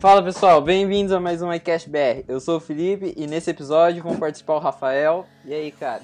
Fala 0.00 0.22
pessoal, 0.22 0.62
bem-vindos 0.62 1.12
a 1.12 1.20
mais 1.20 1.42
um 1.42 1.52
iCast 1.52 1.90
BR. 1.90 2.24
Eu 2.26 2.40
sou 2.40 2.56
o 2.56 2.60
Felipe 2.60 3.12
e 3.18 3.26
nesse 3.26 3.50
episódio 3.50 4.02
vão 4.02 4.16
participar 4.16 4.54
o 4.54 4.58
Rafael. 4.58 5.26
E 5.44 5.52
aí, 5.52 5.70
cara? 5.70 6.00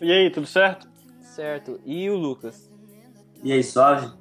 E 0.00 0.12
aí, 0.12 0.30
tudo 0.30 0.46
certo? 0.46 0.86
Certo. 1.22 1.80
E 1.84 2.08
o 2.08 2.14
Lucas? 2.14 2.70
E 3.42 3.52
aí, 3.52 3.64
suave? 3.64 4.12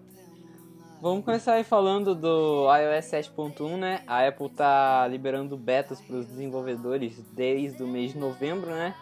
Vamos 1.00 1.24
começar 1.24 1.54
aí 1.54 1.64
falando 1.64 2.16
do 2.16 2.66
iOS 2.76 3.06
7.1, 3.06 3.78
né? 3.78 4.02
A 4.08 4.28
Apple 4.28 4.50
tá 4.50 5.08
liberando 5.08 5.56
betas 5.56 6.02
para 6.02 6.16
os 6.16 6.26
desenvolvedores 6.26 7.24
desde 7.32 7.84
o 7.84 7.88
mês 7.88 8.14
de 8.14 8.18
novembro, 8.18 8.72
né? 8.72 8.96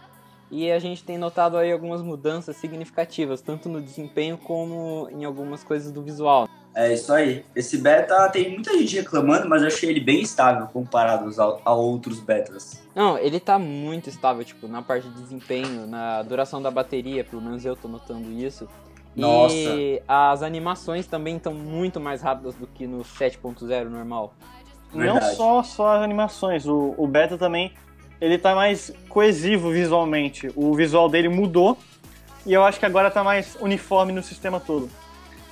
E 0.51 0.71
a 0.71 0.79
gente 0.79 1.03
tem 1.03 1.17
notado 1.17 1.57
aí 1.57 1.71
algumas 1.71 2.01
mudanças 2.01 2.55
significativas, 2.57 3.41
tanto 3.41 3.67
no 3.67 3.81
desempenho 3.81 4.37
como 4.37 5.07
em 5.11 5.25
algumas 5.25 5.63
coisas 5.63 5.91
do 5.91 6.01
visual. 6.01 6.47
É 6.75 6.91
isso 6.91 7.13
aí. 7.13 7.45
Esse 7.55 7.77
beta 7.77 8.27
tem 8.29 8.51
muita 8.51 8.75
gente 8.77 8.95
reclamando, 8.95 9.47
mas 9.47 9.61
eu 9.61 9.67
achei 9.67 9.89
ele 9.89 9.99
bem 9.99 10.21
estável 10.21 10.67
comparado 10.67 11.29
a, 11.63 11.73
outros 11.73 12.19
betas. 12.19 12.83
Não, 12.95 13.17
ele 13.17 13.39
tá 13.39 13.59
muito 13.59 14.09
estável, 14.09 14.43
tipo, 14.43 14.67
na 14.67 14.81
parte 14.81 15.07
de 15.07 15.21
desempenho, 15.21 15.85
na 15.85 16.23
duração 16.23 16.61
da 16.61 16.71
bateria, 16.71 17.23
pelo 17.23 17.41
menos 17.41 17.63
eu 17.63 17.75
tô 17.75 17.87
notando 17.87 18.31
isso. 18.31 18.67
Nossa. 19.15 19.53
E 19.55 20.01
as 20.07 20.41
animações 20.41 21.05
também 21.05 21.37
estão 21.37 21.53
muito 21.53 21.99
mais 21.99 22.21
rápidas 22.21 22.55
do 22.55 22.65
que 22.65 22.87
no 22.87 23.01
7.0 23.01 23.89
normal. 23.89 24.33
Não 24.91 25.13
Verdade. 25.13 25.35
só, 25.35 25.63
só 25.63 25.95
as 25.95 26.01
animações, 26.01 26.67
o, 26.67 26.93
o 26.97 27.07
beta 27.07 27.37
também, 27.37 27.73
ele 28.23 28.37
tá 28.37 28.55
mais 28.55 28.89
coesivo 29.09 29.69
visualmente. 29.69 30.49
O 30.55 30.73
visual 30.73 31.09
dele 31.09 31.27
mudou 31.27 31.77
e 32.45 32.53
eu 32.53 32.63
acho 32.63 32.79
que 32.79 32.85
agora 32.85 33.11
tá 33.11 33.21
mais 33.21 33.57
uniforme 33.59 34.13
no 34.13 34.23
sistema 34.23 34.61
todo. 34.61 34.89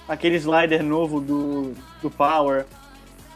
Aquele 0.08 0.38
slider 0.38 0.81
novo 0.81 1.19
do, 1.19 1.73
do 2.02 2.09
Power, 2.09 2.66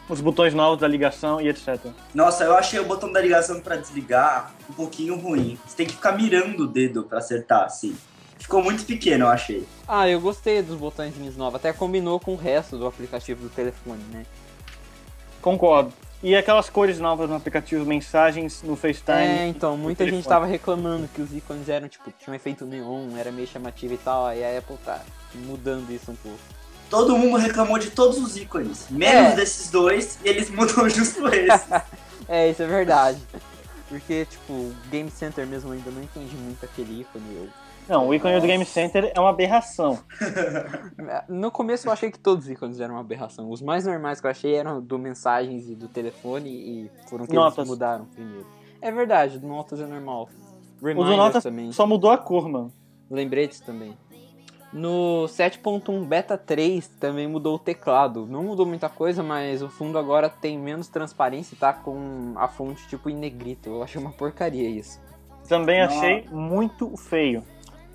os 0.08 0.22
botões 0.22 0.54
novos 0.54 0.80
da 0.80 0.88
ligação 0.88 1.38
e 1.38 1.48
etc. 1.48 1.78
Nossa, 2.14 2.44
eu 2.44 2.56
achei 2.56 2.80
o 2.80 2.86
botão 2.86 3.12
da 3.12 3.20
ligação 3.20 3.60
pra 3.60 3.76
desligar 3.76 4.54
um 4.70 4.72
pouquinho 4.72 5.18
ruim. 5.18 5.58
Você 5.66 5.76
tem 5.76 5.86
que 5.86 5.92
ficar 5.92 6.12
mirando 6.12 6.62
o 6.62 6.66
dedo 6.66 7.02
pra 7.02 7.18
acertar, 7.18 7.64
assim. 7.64 7.94
Ficou 8.38 8.62
muito 8.62 8.86
pequeno, 8.86 9.26
eu 9.26 9.28
achei. 9.28 9.66
Ah, 9.86 10.08
eu 10.08 10.18
gostei 10.18 10.62
dos 10.62 10.78
botõezinhos 10.78 11.36
novos, 11.36 11.56
até 11.56 11.74
combinou 11.74 12.18
com 12.18 12.32
o 12.32 12.36
resto 12.36 12.78
do 12.78 12.86
aplicativo 12.86 13.42
do 13.42 13.50
telefone, 13.50 14.02
né? 14.10 14.24
Concordo. 15.42 15.92
E 16.22 16.34
aquelas 16.34 16.68
cores 16.70 16.98
novas 16.98 17.28
no 17.28 17.36
aplicativo, 17.36 17.84
mensagens 17.84 18.62
no 18.62 18.74
FaceTime. 18.74 19.18
É, 19.18 19.46
então, 19.46 19.76
muita 19.76 19.98
telefone. 19.98 20.22
gente 20.22 20.28
tava 20.28 20.46
reclamando 20.46 21.06
que 21.08 21.20
os 21.20 21.32
ícones 21.34 21.68
eram, 21.68 21.88
tipo, 21.88 22.10
tinha 22.18 22.32
um 22.32 22.34
efeito 22.34 22.64
neon, 22.64 23.16
era 23.16 23.30
meio 23.30 23.46
chamativo 23.46 23.94
e 23.94 23.98
tal, 23.98 24.26
aí 24.26 24.42
a 24.44 24.58
Apple 24.58 24.76
tá 24.84 25.00
mudando 25.34 25.90
isso 25.92 26.10
um 26.10 26.16
pouco. 26.16 26.38
Todo 26.88 27.16
mundo 27.18 27.36
reclamou 27.36 27.78
de 27.78 27.90
todos 27.90 28.18
os 28.18 28.36
ícones, 28.36 28.86
menos 28.90 29.32
É. 29.32 29.36
desses 29.36 29.70
dois, 29.70 30.18
e 30.24 30.28
eles 30.28 30.48
mudam 30.50 30.88
justo 30.90 31.26
esse. 31.28 31.66
É, 32.28 32.50
isso 32.50 32.60
é 32.60 32.66
verdade. 32.66 33.20
Porque, 33.88 34.24
tipo, 34.24 34.52
o 34.52 34.74
Game 34.90 35.08
Center 35.12 35.46
mesmo 35.46 35.70
ainda 35.70 35.92
não 35.92 36.02
entende 36.02 36.34
muito 36.34 36.64
aquele 36.64 37.02
ícone. 37.02 37.24
Eu- 37.36 37.48
Não, 37.88 38.08
o 38.08 38.14
ícone 38.14 38.40
do 38.40 38.46
Game 38.46 38.64
Center 38.64 39.12
é 39.14 39.20
uma 39.20 39.30
aberração. 39.30 39.98
No 41.28 41.50
começo 41.50 41.86
eu 41.86 41.92
achei 41.92 42.10
que 42.10 42.18
todos 42.18 42.46
os 42.46 42.50
ícones 42.50 42.80
eram 42.80 42.94
uma 42.94 43.00
aberração. 43.00 43.50
Os 43.50 43.62
mais 43.62 43.86
normais 43.86 44.20
que 44.20 44.26
eu 44.26 44.30
achei 44.30 44.54
eram 44.56 44.80
do 44.80 44.98
mensagens 44.98 45.68
e 45.68 45.74
do 45.74 45.86
telefone 45.88 46.50
e 46.50 46.90
foram 47.08 47.26
que 47.26 47.34
Notas. 47.34 47.58
eles 47.58 47.70
mudaram 47.70 48.06
primeiro. 48.06 48.46
É 48.80 48.90
verdade, 48.90 49.38
do 49.38 49.46
Notas 49.46 49.80
é 49.80 49.86
normal. 49.86 50.28
O 50.78 50.80
do 50.80 50.86
Reminders 50.86 51.16
Notas 51.16 51.44
também. 51.44 51.70
só 51.70 51.86
mudou 51.86 52.10
a 52.10 52.18
cor, 52.18 52.48
mano. 52.48 52.72
Lembretes 53.10 53.60
também. 53.60 53.96
No 54.72 55.26
7.1 55.28 56.04
Beta 56.06 56.36
3 56.36 56.88
também 57.00 57.28
mudou 57.28 57.54
o 57.54 57.58
teclado. 57.58 58.26
Não 58.26 58.42
mudou 58.42 58.66
muita 58.66 58.88
coisa, 58.88 59.22
mas 59.22 59.62
o 59.62 59.68
fundo 59.68 59.98
agora 59.98 60.28
tem 60.28 60.58
menos 60.58 60.88
transparência 60.88 61.54
e 61.54 61.58
tá 61.58 61.72
com 61.72 62.32
a 62.36 62.48
fonte 62.48 62.86
tipo 62.88 63.08
em 63.08 63.14
negrito. 63.14 63.68
Eu 63.68 63.82
achei 63.82 64.00
uma 64.00 64.10
porcaria 64.12 64.68
isso. 64.68 65.00
Também 65.48 65.82
Nossa. 65.82 65.96
achei 65.96 66.26
muito 66.30 66.94
feio. 66.96 67.44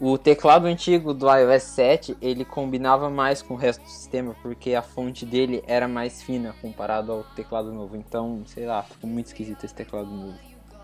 O 0.04 0.18
teclado 0.18 0.66
antigo 0.66 1.14
do 1.14 1.32
iOS 1.32 1.62
7, 1.62 2.18
ele 2.20 2.44
combinava 2.44 3.08
mais 3.08 3.44
com 3.44 3.54
o 3.54 3.58
resto 3.58 3.84
do 3.84 3.88
sistema, 3.88 4.36
porque 4.42 4.74
a 4.74 4.82
fonte 4.82 5.28
dele 5.28 5.64
era 5.68 5.88
mais 5.88 6.24
fina 6.24 6.56
comparado 6.60 7.12
ao 7.12 7.24
teclado 7.36 7.72
novo. 7.72 7.96
Então, 7.96 8.42
sei 8.48 8.66
lá, 8.66 8.82
ficou 8.82 9.08
muito 9.08 9.28
esquisito 9.28 9.64
esse 9.64 9.76
teclado 9.76 10.10
novo. 10.10 10.34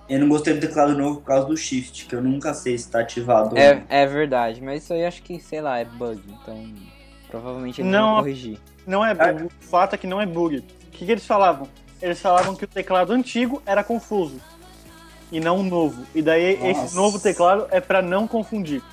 Eu 0.07 0.19
não 0.19 0.29
gostei 0.29 0.53
do 0.53 0.59
teclado 0.59 0.95
novo 0.95 1.15
por 1.19 1.25
causa 1.25 1.47
do 1.47 1.57
shift, 1.57 2.05
que 2.05 2.13
eu 2.13 2.21
nunca 2.21 2.53
sei 2.53 2.77
se 2.77 2.91
tá 2.91 2.99
ativado 2.99 3.57
É, 3.57 3.83
é 3.89 4.05
verdade, 4.05 4.61
mas 4.61 4.83
isso 4.83 4.93
aí 4.93 5.03
acho 5.03 5.23
que, 5.23 5.39
sei 5.39 5.61
lá, 5.61 5.79
é 5.79 5.85
bug, 5.85 6.21
então 6.39 6.75
provavelmente 7.27 7.81
eles 7.81 7.91
Não. 7.91 8.13
vão 8.13 8.23
corrigir. 8.23 8.59
Não 8.85 9.03
é 9.03 9.13
É. 9.13 9.43
O 9.43 9.49
fato 9.61 9.95
é 9.95 9.97
que 9.97 10.05
não 10.05 10.21
é 10.21 10.27
bug. 10.27 10.59
O 10.59 10.91
que, 10.91 11.07
que 11.07 11.11
eles 11.11 11.25
falavam? 11.25 11.67
Eles 11.99 12.21
falavam 12.21 12.55
que 12.55 12.65
o 12.65 12.67
teclado 12.67 13.13
antigo 13.13 13.63
era 13.65 13.83
confuso. 13.83 14.39
E 15.31 15.39
não 15.39 15.57
o 15.61 15.63
novo. 15.63 16.05
E 16.13 16.21
daí 16.21 16.55
Nossa. 16.55 16.85
esse 16.85 16.95
novo 16.95 17.19
teclado 17.19 17.67
é 17.71 17.81
pra 17.81 17.99
não 18.03 18.27
confundir. 18.27 18.83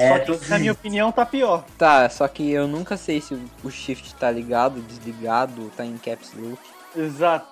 É, 0.00 0.24
Só 0.26 0.36
que, 0.38 0.48
na 0.48 0.58
minha 0.58 0.72
opinião, 0.72 1.12
tá 1.12 1.26
pior. 1.26 1.64
Tá, 1.76 2.08
só 2.08 2.26
que 2.26 2.50
eu 2.50 2.66
nunca 2.66 2.96
sei 2.96 3.20
se 3.20 3.34
o- 3.62 3.70
shift 3.70 4.14
tá 4.14 4.30
ligado, 4.30 4.80
desligado, 4.82 5.70
tá 5.76 5.84
em 5.84 5.96
caps 5.98 6.32
lock. 6.34 6.58
Exato. 6.96 7.46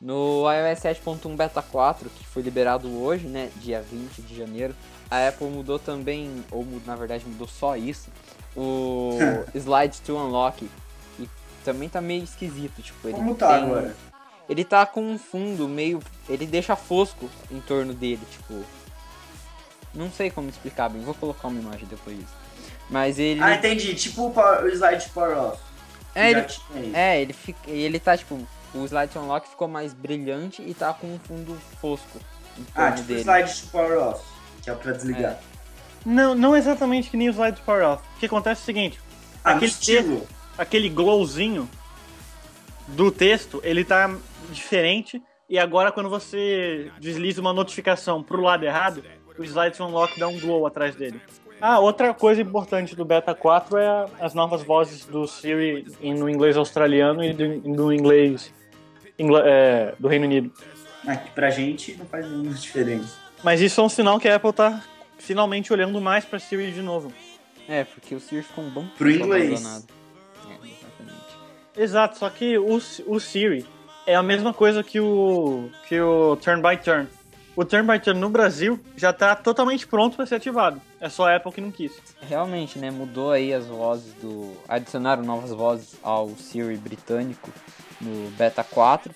No 0.00 0.44
iOS 0.52 0.78
7.1 0.80 1.34
Beta 1.36 1.60
4, 1.62 2.08
que 2.10 2.24
foi 2.26 2.42
liberado 2.42 2.88
hoje, 3.02 3.26
né, 3.26 3.50
dia 3.56 3.82
20 3.82 4.22
de 4.22 4.36
janeiro, 4.36 4.74
a 5.10 5.26
Apple 5.28 5.48
mudou 5.48 5.78
também, 5.78 6.44
ou 6.52 6.64
na 6.86 6.94
verdade 6.94 7.24
mudou 7.26 7.48
só 7.48 7.76
isso, 7.76 8.08
o 8.56 9.18
Slide 9.54 10.00
to 10.02 10.16
Unlock. 10.16 10.68
E 11.18 11.28
também 11.64 11.88
tá 11.88 12.00
meio 12.00 12.22
esquisito, 12.22 12.80
tipo, 12.82 13.08
ele 13.08 13.16
Como 13.16 13.34
tá 13.34 13.54
tem- 13.54 13.64
agora? 13.64 13.96
Ele 14.48 14.64
tá 14.64 14.86
com 14.86 15.02
um 15.02 15.18
fundo 15.18 15.68
meio. 15.68 16.00
Ele 16.28 16.46
deixa 16.46 16.74
fosco 16.74 17.28
em 17.50 17.60
torno 17.60 17.92
dele, 17.92 18.22
tipo. 18.30 18.64
Não 19.94 20.10
sei 20.10 20.30
como 20.30 20.48
explicar 20.48 20.88
bem, 20.88 21.02
vou 21.02 21.14
colocar 21.14 21.48
uma 21.48 21.58
imagem 21.60 21.86
depois 21.88 22.16
disso. 22.16 22.34
Mas 22.90 23.18
ele. 23.18 23.42
Ah, 23.42 23.54
entendi. 23.54 23.94
Tipo 23.94 24.26
o, 24.28 24.30
power- 24.30 24.64
o 24.64 24.68
slide 24.68 25.08
power 25.10 25.36
off. 25.38 25.62
é, 26.14 26.30
ele, 26.30 26.46
é, 26.94 27.20
ele 27.22 27.32
fica. 27.32 27.70
Ele 27.70 27.98
tá, 27.98 28.16
tipo. 28.16 28.38
O 28.74 28.84
Slide 28.84 29.16
Unlock 29.16 29.48
ficou 29.48 29.66
mais 29.66 29.94
brilhante 29.94 30.60
e 30.60 30.74
tá 30.74 30.92
com 30.92 31.06
um 31.06 31.18
fundo 31.18 31.58
fosco 31.80 32.20
Ah, 32.74 32.90
tipo 32.92 33.00
o 33.00 33.06
dele. 33.06 33.20
slide 33.22 33.62
power 33.72 33.98
off, 33.98 34.22
que 34.62 34.68
é 34.68 34.74
pra 34.74 34.92
desligar. 34.92 35.38
Não, 36.04 36.34
não 36.34 36.54
exatamente 36.54 37.08
que 37.08 37.16
nem 37.16 37.30
o 37.30 37.32
slide 37.32 37.62
power 37.62 37.82
off. 37.86 38.04
O 38.16 38.20
que 38.20 38.26
acontece 38.26 38.60
é 38.60 38.62
o 38.62 38.66
seguinte: 38.66 39.00
Ah, 39.42 39.52
Aquele 39.52 39.70
estilo. 39.70 40.28
aquele 40.58 40.90
glowzinho 40.90 41.66
do 42.88 43.10
texto, 43.10 43.58
ele 43.64 43.84
tá 43.86 44.14
diferente. 44.50 45.22
E 45.48 45.58
agora, 45.58 45.90
quando 45.90 46.10
você 46.10 46.92
desliza 47.00 47.40
uma 47.40 47.54
notificação 47.54 48.22
pro 48.22 48.42
lado 48.42 48.64
errado, 48.66 49.02
o 49.38 49.44
slide 49.44 49.76
to 49.76 49.84
unlock 49.84 50.18
dá 50.18 50.26
um 50.28 50.38
glow 50.38 50.66
atrás 50.66 50.94
dele. 50.94 51.20
Ah, 51.60 51.80
outra 51.80 52.14
coisa 52.14 52.40
importante 52.40 52.94
do 52.94 53.04
Beta 53.04 53.34
4 53.34 53.78
é 53.78 54.06
as 54.20 54.32
novas 54.34 54.62
vozes 54.62 55.04
do 55.06 55.26
Siri 55.26 55.84
no 56.00 56.28
inglês 56.28 56.56
australiano 56.56 57.24
e 57.24 57.32
do, 57.32 57.46
no 57.68 57.92
inglês 57.92 58.52
ingla- 59.18 59.42
é, 59.44 59.94
do 59.98 60.06
Reino 60.06 60.24
Unido. 60.26 60.52
Aqui 61.06 61.30
pra 61.30 61.50
gente 61.50 61.96
não 61.96 62.06
faz 62.06 62.24
nenhuma 62.28 62.52
diferença. 62.54 63.16
Mas 63.42 63.60
isso 63.60 63.80
é 63.80 63.84
um 63.84 63.88
sinal 63.88 64.20
que 64.20 64.28
a 64.28 64.36
Apple 64.36 64.52
tá 64.52 64.82
finalmente 65.18 65.72
olhando 65.72 66.00
mais 66.00 66.24
pra 66.24 66.38
Siri 66.38 66.70
de 66.70 66.82
novo. 66.82 67.12
É, 67.68 67.84
porque 67.84 68.14
o 68.14 68.20
Siri 68.20 68.42
ficou 68.42 68.64
um 68.64 68.70
bom 68.70 68.86
Pro 68.96 69.10
inglês. 69.10 69.50
É, 69.50 69.54
exatamente. 69.54 71.38
Exato, 71.76 72.18
só 72.18 72.30
que 72.30 72.56
o, 72.56 72.76
o 73.06 73.20
Siri 73.20 73.66
é 74.06 74.14
a 74.14 74.22
mesma 74.22 74.54
coisa 74.54 74.82
que 74.82 75.00
o, 75.00 75.68
que 75.88 76.00
o 76.00 76.36
Turn 76.36 76.62
by 76.62 76.76
Turn. 76.76 77.08
O 77.58 77.64
Turn 77.64 77.84
by 77.84 77.98
Turn 77.98 78.20
no 78.20 78.30
Brasil 78.30 78.78
já 78.96 79.12
tá 79.12 79.34
totalmente 79.34 79.84
pronto 79.84 80.14
para 80.14 80.24
ser 80.24 80.36
ativado. 80.36 80.80
É 81.00 81.08
só 81.08 81.26
a 81.26 81.34
Apple 81.34 81.50
que 81.50 81.60
não 81.60 81.72
quis. 81.72 81.90
Realmente, 82.20 82.78
né? 82.78 82.88
Mudou 82.88 83.32
aí 83.32 83.52
as 83.52 83.66
vozes 83.66 84.14
do. 84.22 84.52
Adicionaram 84.68 85.24
novas 85.24 85.50
vozes 85.50 85.96
ao 86.00 86.28
Siri 86.36 86.76
britânico 86.76 87.50
no 88.00 88.30
Beta 88.36 88.62
4. 88.62 89.12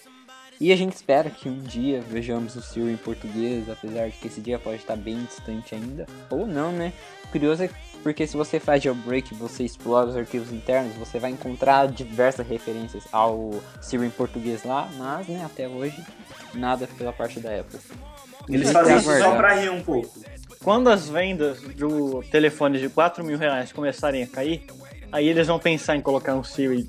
E 0.61 0.73
a 0.73 0.77
gente 0.77 0.93
espera 0.93 1.31
que 1.31 1.49
um 1.49 1.61
dia 1.61 2.01
vejamos 2.01 2.57
o 2.57 2.63
Siri 2.63 2.91
em 2.91 2.97
português, 2.97 3.71
apesar 3.71 4.09
de 4.09 4.17
que 4.17 4.27
esse 4.27 4.41
dia 4.41 4.59
pode 4.59 4.79
estar 4.79 4.97
bem 4.97 5.23
distante 5.23 5.77
ainda. 5.77 6.05
Ou 6.29 6.45
não, 6.45 6.73
né? 6.73 6.93
O 7.23 7.29
curioso 7.29 7.63
é 7.63 7.71
porque 8.03 8.27
se 8.27 8.37
você 8.37 8.59
faz 8.59 8.83
jailbreak 8.83 9.33
você 9.37 9.63
explora 9.63 10.09
os 10.09 10.17
arquivos 10.17 10.51
internos, 10.51 10.97
você 10.97 11.21
vai 11.21 11.31
encontrar 11.31 11.87
diversas 11.87 12.45
referências 12.49 13.05
ao 13.13 13.53
Siri 13.81 14.05
em 14.05 14.11
português 14.11 14.65
lá, 14.65 14.91
mas 14.97 15.29
né, 15.29 15.45
até 15.45 15.69
hoje 15.69 16.05
nada 16.53 16.89
pela 16.99 17.13
parte 17.13 17.39
da 17.39 17.61
Apple. 17.61 17.79
Eles 18.49 18.71
fazem 18.71 18.97
isso 18.97 19.19
só 19.19 19.37
pra 19.37 19.55
rir 19.55 19.71
um 19.71 19.83
pouco. 19.83 20.11
Quando 20.63 20.89
as 20.89 21.09
vendas 21.09 21.61
do 21.61 22.23
telefone 22.31 22.79
de 22.79 22.89
4 22.89 23.25
mil 23.25 23.37
reais 23.37 23.73
começarem 23.73 24.23
a 24.23 24.27
cair, 24.27 24.65
aí 25.11 25.29
eles 25.29 25.47
vão 25.47 25.59
pensar 25.59 25.97
em 25.97 26.01
colocar 26.01 26.35
um 26.35 26.45
Siri 26.45 26.89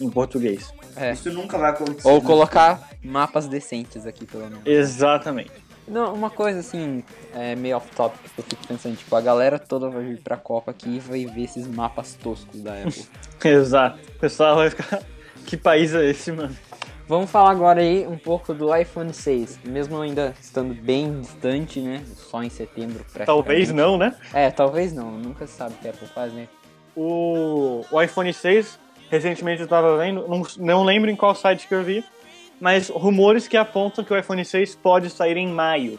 em 0.00 0.10
português. 0.10 0.72
É. 0.96 1.12
Isso 1.12 1.30
nunca 1.32 1.58
vai 1.58 1.70
acontecer. 1.70 2.08
Ou 2.08 2.20
né? 2.20 2.26
colocar 2.26 2.90
mapas 3.02 3.46
decentes 3.46 4.06
aqui, 4.06 4.24
pelo 4.24 4.44
menos. 4.44 4.60
Exatamente. 4.64 5.52
Não, 5.86 6.14
uma 6.14 6.30
coisa 6.30 6.60
assim, 6.60 7.04
é 7.34 7.54
meio 7.54 7.76
off-topic 7.76 8.18
que 8.34 8.40
eu 8.40 8.44
fico 8.44 8.66
pensando, 8.66 8.96
tipo, 8.96 9.14
a 9.14 9.20
galera 9.20 9.58
toda 9.58 9.90
vai 9.90 10.02
vir 10.02 10.20
pra 10.20 10.36
Copa 10.36 10.70
aqui 10.70 10.96
e 10.96 10.98
vai 10.98 11.26
ver 11.26 11.42
esses 11.42 11.66
mapas 11.66 12.14
toscos 12.14 12.62
da 12.62 12.72
Apple. 12.72 13.06
Exato. 13.44 13.98
O 14.16 14.18
pessoal 14.18 14.56
vai 14.56 14.70
ficar. 14.70 15.02
Que 15.44 15.58
país 15.58 15.94
é 15.94 16.08
esse, 16.08 16.32
mano? 16.32 16.56
Vamos 17.06 17.30
falar 17.30 17.50
agora 17.50 17.80
aí 17.80 18.06
um 18.06 18.16
pouco 18.16 18.54
do 18.54 18.74
iPhone 18.74 19.12
6. 19.12 19.60
Mesmo 19.64 20.00
ainda 20.00 20.34
estando 20.40 20.74
bem 20.74 21.20
distante, 21.20 21.80
né? 21.80 22.02
Só 22.16 22.42
em 22.42 22.48
setembro. 22.48 23.04
Talvez 23.26 23.70
não, 23.70 23.98
né? 23.98 24.14
É, 24.32 24.50
talvez 24.50 24.92
não. 24.92 25.10
Nunca 25.12 25.46
se 25.46 25.52
sabe 25.54 25.74
o 25.74 25.78
que 25.78 25.86
a 25.86 25.90
Apple 25.90 26.08
faz, 26.08 26.32
né? 26.32 26.48
O, 26.96 27.84
o 27.90 28.00
iPhone 28.00 28.32
6, 28.32 28.78
recentemente 29.10 29.60
eu 29.60 29.68
tava 29.68 29.98
vendo, 29.98 30.26
não, 30.26 30.42
não 30.58 30.84
lembro 30.84 31.10
em 31.10 31.16
qual 31.16 31.34
site 31.34 31.66
que 31.68 31.74
eu 31.74 31.82
vi, 31.82 32.04
mas 32.60 32.88
rumores 32.88 33.48
que 33.48 33.56
apontam 33.56 34.04
que 34.04 34.12
o 34.12 34.18
iPhone 34.18 34.44
6 34.44 34.76
pode 34.76 35.10
sair 35.10 35.36
em 35.36 35.48
maio. 35.48 35.98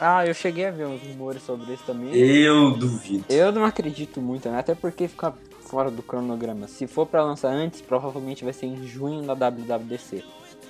Ah, 0.00 0.26
eu 0.26 0.34
cheguei 0.34 0.66
a 0.66 0.70
ver 0.70 0.86
uns 0.86 1.00
rumores 1.02 1.42
sobre 1.42 1.72
isso 1.72 1.84
também. 1.86 2.14
Eu 2.14 2.72
duvido. 2.72 3.24
Eu 3.30 3.52
não 3.52 3.64
acredito 3.64 4.20
muito, 4.20 4.48
né? 4.50 4.58
Até 4.58 4.74
porque 4.74 5.08
fica 5.08 5.32
fora 5.68 5.90
do 5.90 6.02
cronograma. 6.02 6.68
Se 6.68 6.86
for 6.86 7.06
pra 7.06 7.22
lançar 7.22 7.48
antes, 7.48 7.80
provavelmente 7.80 8.44
vai 8.44 8.52
ser 8.52 8.66
em 8.66 8.86
junho 8.86 9.22
da 9.22 9.34
WWDC. 9.34 10.22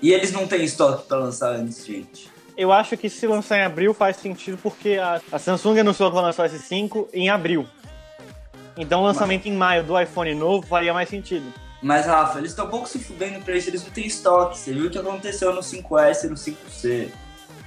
E 0.02 0.12
eles 0.12 0.32
não 0.32 0.46
têm 0.46 0.64
estoque 0.64 1.06
pra 1.06 1.18
lançar 1.18 1.50
antes, 1.54 1.84
gente. 1.86 2.28
Eu 2.56 2.72
acho 2.72 2.96
que 2.96 3.10
se 3.10 3.26
lançar 3.26 3.58
em 3.58 3.62
abril 3.62 3.92
faz 3.92 4.16
sentido 4.16 4.58
porque 4.62 4.96
a, 4.96 5.20
a 5.32 5.38
Samsung 5.38 5.80
anunciou 5.80 6.08
que 6.10 6.14
vai 6.14 6.24
lançar 6.24 6.46
esse 6.46 6.58
5 6.60 7.08
em 7.12 7.28
abril. 7.28 7.66
Então 8.76 9.00
o 9.00 9.04
lançamento 9.04 9.46
em 9.46 9.52
maio 9.52 9.82
do 9.84 9.98
iPhone 10.00 10.34
novo 10.34 10.66
faria 10.66 10.92
mais 10.92 11.08
sentido. 11.08 11.44
Mas, 11.82 12.06
Rafa, 12.06 12.38
eles 12.38 12.50
estão 12.50 12.66
um 12.66 12.70
pouco 12.70 12.88
se 12.88 12.98
fudendo 12.98 13.40
pra 13.44 13.54
isso, 13.56 13.68
eles 13.68 13.84
não 13.84 13.90
têm 13.90 14.06
estoque. 14.06 14.56
Você 14.58 14.72
viu 14.72 14.86
o 14.86 14.90
que 14.90 14.98
aconteceu 14.98 15.52
no 15.52 15.60
5S 15.60 16.24
e 16.24 16.28
no 16.28 16.34
5C. 16.34 17.08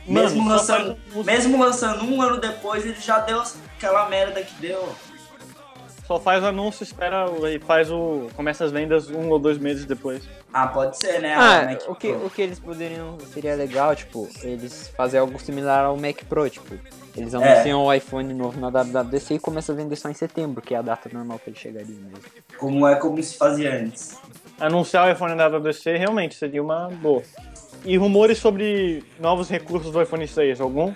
Mesmo, 0.08 0.42
Mano, 0.42 0.58
só 0.60 0.74
lançando, 0.74 0.98
faz- 1.14 1.26
mesmo 1.26 1.60
lançando 1.60 2.04
um 2.06 2.22
ano 2.22 2.40
depois, 2.40 2.86
ele 2.86 2.96
já 3.00 3.20
deu 3.20 3.44
aquela 3.76 4.08
merda 4.10 4.42
que 4.42 4.54
deu. 4.56 4.96
Só 6.08 6.18
faz 6.18 6.42
o 6.42 6.48
anúncio, 6.48 6.84
espera 6.84 7.26
e 7.54 7.60
faz 7.60 7.92
o. 7.92 8.30
começa 8.34 8.64
as 8.64 8.72
vendas 8.72 9.10
um 9.10 9.30
ou 9.30 9.38
dois 9.38 9.58
meses 9.58 9.84
depois. 9.84 10.24
Ah, 10.54 10.68
pode 10.68 10.98
ser, 10.98 11.20
né? 11.20 11.34
Ah, 11.36 11.60
a 11.60 11.66
Mac 11.66 11.82
o 11.90 11.96
que, 11.96 12.14
Pro. 12.14 12.26
o 12.26 12.30
que 12.30 12.42
eles 12.42 12.60
poderiam. 12.60 13.18
Seria 13.34 13.56
legal, 13.56 13.94
tipo, 13.94 14.30
eles 14.42 14.88
fazer 14.96 15.18
algo 15.18 15.38
similar 15.38 15.84
ao 15.84 15.98
Mac 15.98 16.24
Pro, 16.30 16.50
tipo. 16.50 16.76
Eles 17.14 17.34
anunciam 17.36 17.84
o 17.84 17.94
iPhone 17.94 18.34
novo 18.34 18.58
na 18.58 18.70
WWDC 18.70 19.34
e 19.34 19.40
começam 19.40 19.76
a 19.76 19.78
vender 19.78 19.98
só 19.98 20.08
em 20.08 20.14
setembro, 20.14 20.62
que 20.62 20.74
é 20.74 20.78
a 20.78 20.82
data 20.82 21.10
normal 21.12 21.40
que 21.40 21.50
ele 21.50 21.58
chegaria 21.58 21.96
mesmo. 21.96 22.20
Como 22.58 22.88
é 22.88 22.96
como 22.96 23.22
se 23.22 23.38
fazia 23.38 23.74
antes. 23.76 24.18
Anunciar 24.60 25.08
o 25.08 25.12
iPhone 25.12 25.36
da 25.36 25.50
WWDC 25.50 25.98
realmente 25.98 26.36
seria 26.36 26.64
uma 26.64 26.88
boa. 26.90 27.22
E 27.84 27.98
rumores 27.98 28.38
sobre 28.38 29.04
novos 29.20 29.50
recursos 29.50 29.92
do 29.92 30.02
iPhone 30.02 30.26
6, 30.26 30.62
algum? 30.62 30.94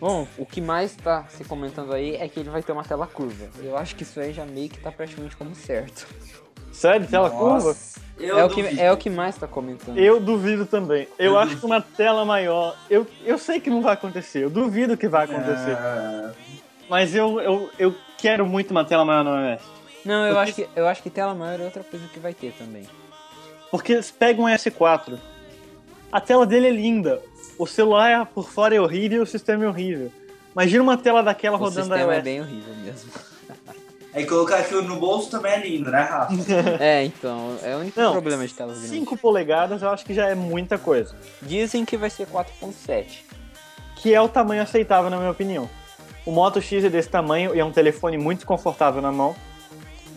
Bom, 0.00 0.26
o 0.38 0.46
que 0.46 0.60
mais 0.60 0.96
tá 0.96 1.24
se 1.28 1.44
comentando 1.44 1.92
aí 1.92 2.16
é 2.16 2.26
que 2.28 2.40
ele 2.40 2.48
vai 2.50 2.62
ter 2.62 2.72
uma 2.72 2.82
tela 2.84 3.06
curva. 3.06 3.48
Eu 3.62 3.76
acho 3.76 3.94
que 3.94 4.02
isso 4.02 4.18
aí 4.18 4.32
já 4.32 4.44
meio 4.46 4.68
que 4.70 4.78
tá 4.80 4.90
praticamente 4.90 5.36
como 5.36 5.54
certo. 5.54 6.06
Sério, 6.72 7.06
tela 7.06 7.28
curva? 7.30 7.76
Eu 8.18 8.38
É 8.38 8.44
o, 8.44 8.48
que, 8.48 8.62
duvido. 8.62 8.80
é 8.80 8.92
o 8.92 8.96
que 8.96 9.10
mais 9.10 9.36
tá 9.36 9.46
comentando. 9.46 9.98
Eu 9.98 10.18
duvido 10.20 10.64
também. 10.64 11.06
Eu 11.18 11.32
Eu 11.32 11.38
acho 11.38 11.56
que 11.58 11.66
uma 11.66 11.80
tela 11.82 12.24
maior. 12.24 12.76
Eu, 12.88 13.06
eu 13.24 13.38
sei 13.38 13.60
que 13.60 13.68
não 13.68 13.82
vai 13.82 13.92
acontecer, 13.94 14.42
eu 14.44 14.50
duvido 14.50 14.96
que 14.96 15.08
vai 15.08 15.24
acontecer. 15.26 15.76
Ah, 15.76 16.32
Mas 16.88 17.14
eu, 17.14 17.38
eu, 17.40 17.70
eu 17.78 17.94
quero 18.16 18.46
muito 18.46 18.70
uma 18.70 18.84
tela 18.84 19.04
maior 19.04 19.24
no 19.24 19.30
iOS. 19.50 19.60
Não, 20.04 20.26
eu 20.26 20.34
Porque- 20.34 20.38
acho, 20.50 20.54
que, 20.54 20.68
eu 20.80 20.86
acho 20.88 21.02
que 21.02 21.10
tela 21.10 21.34
maior 21.34 21.60
é 21.60 21.64
outra 21.64 21.84
coisa 21.84 22.06
que 22.08 22.18
vai 22.18 22.32
ter 22.32 22.52
também. 22.52 22.86
Porque 23.70 24.02
se 24.02 24.12
pega 24.12 24.40
um 24.40 24.46
S4, 24.46 25.18
a 26.10 26.20
tela 26.20 26.46
dele 26.46 26.68
é 26.68 26.70
linda. 26.72 27.20
O 27.60 27.66
celular 27.66 28.08
é- 28.22 28.24
por 28.24 28.48
fora 28.48 28.74
é 28.74 28.80
horrível 28.80 29.18
e 29.18 29.22
o 29.22 29.26
sistema 29.26 29.66
é 29.66 29.68
horrível. 29.68 30.10
Imagina 30.54 30.82
uma 30.82 30.96
tela 30.96 31.22
daquela 31.22 31.58
O 31.58 31.60
rodando 31.60 31.88
sistema 31.88 32.12
é 32.12 32.16
iOS. 32.16 32.24
bem 32.24 32.40
horrível 32.40 32.74
mesmo. 32.76 33.10
Aí 34.14 34.24
colocar 34.24 34.56
aquilo 34.56 34.80
no 34.80 34.96
bolso 34.96 35.30
também 35.30 35.52
é 35.52 35.60
lindo, 35.60 35.90
né, 35.90 36.00
Rafa? 36.00 36.32
é, 36.80 37.04
então, 37.04 37.58
é 37.62 37.76
o 37.76 37.80
único 37.80 38.00
Não, 38.00 38.12
problema 38.12 38.46
de 38.46 38.54
telas 38.54 38.78
grandes. 38.78 38.90
5 38.90 39.14
polegadas 39.18 39.82
eu 39.82 39.90
acho 39.90 40.06
que 40.06 40.14
já 40.14 40.26
é 40.28 40.34
muita 40.34 40.78
coisa. 40.78 41.14
Dizem 41.42 41.84
que 41.84 41.98
vai 41.98 42.08
ser 42.08 42.26
4.7. 42.28 43.24
Que 43.96 44.14
é 44.14 44.20
o 44.22 44.28
tamanho 44.28 44.62
aceitável, 44.62 45.10
na 45.10 45.18
minha 45.18 45.30
opinião. 45.30 45.68
O 46.24 46.32
Moto 46.32 46.62
X 46.62 46.82
é 46.82 46.88
desse 46.88 47.10
tamanho 47.10 47.54
e 47.54 47.60
é 47.60 47.64
um 47.64 47.70
telefone 47.72 48.16
muito 48.16 48.46
confortável 48.46 49.02
na 49.02 49.12
mão. 49.12 49.36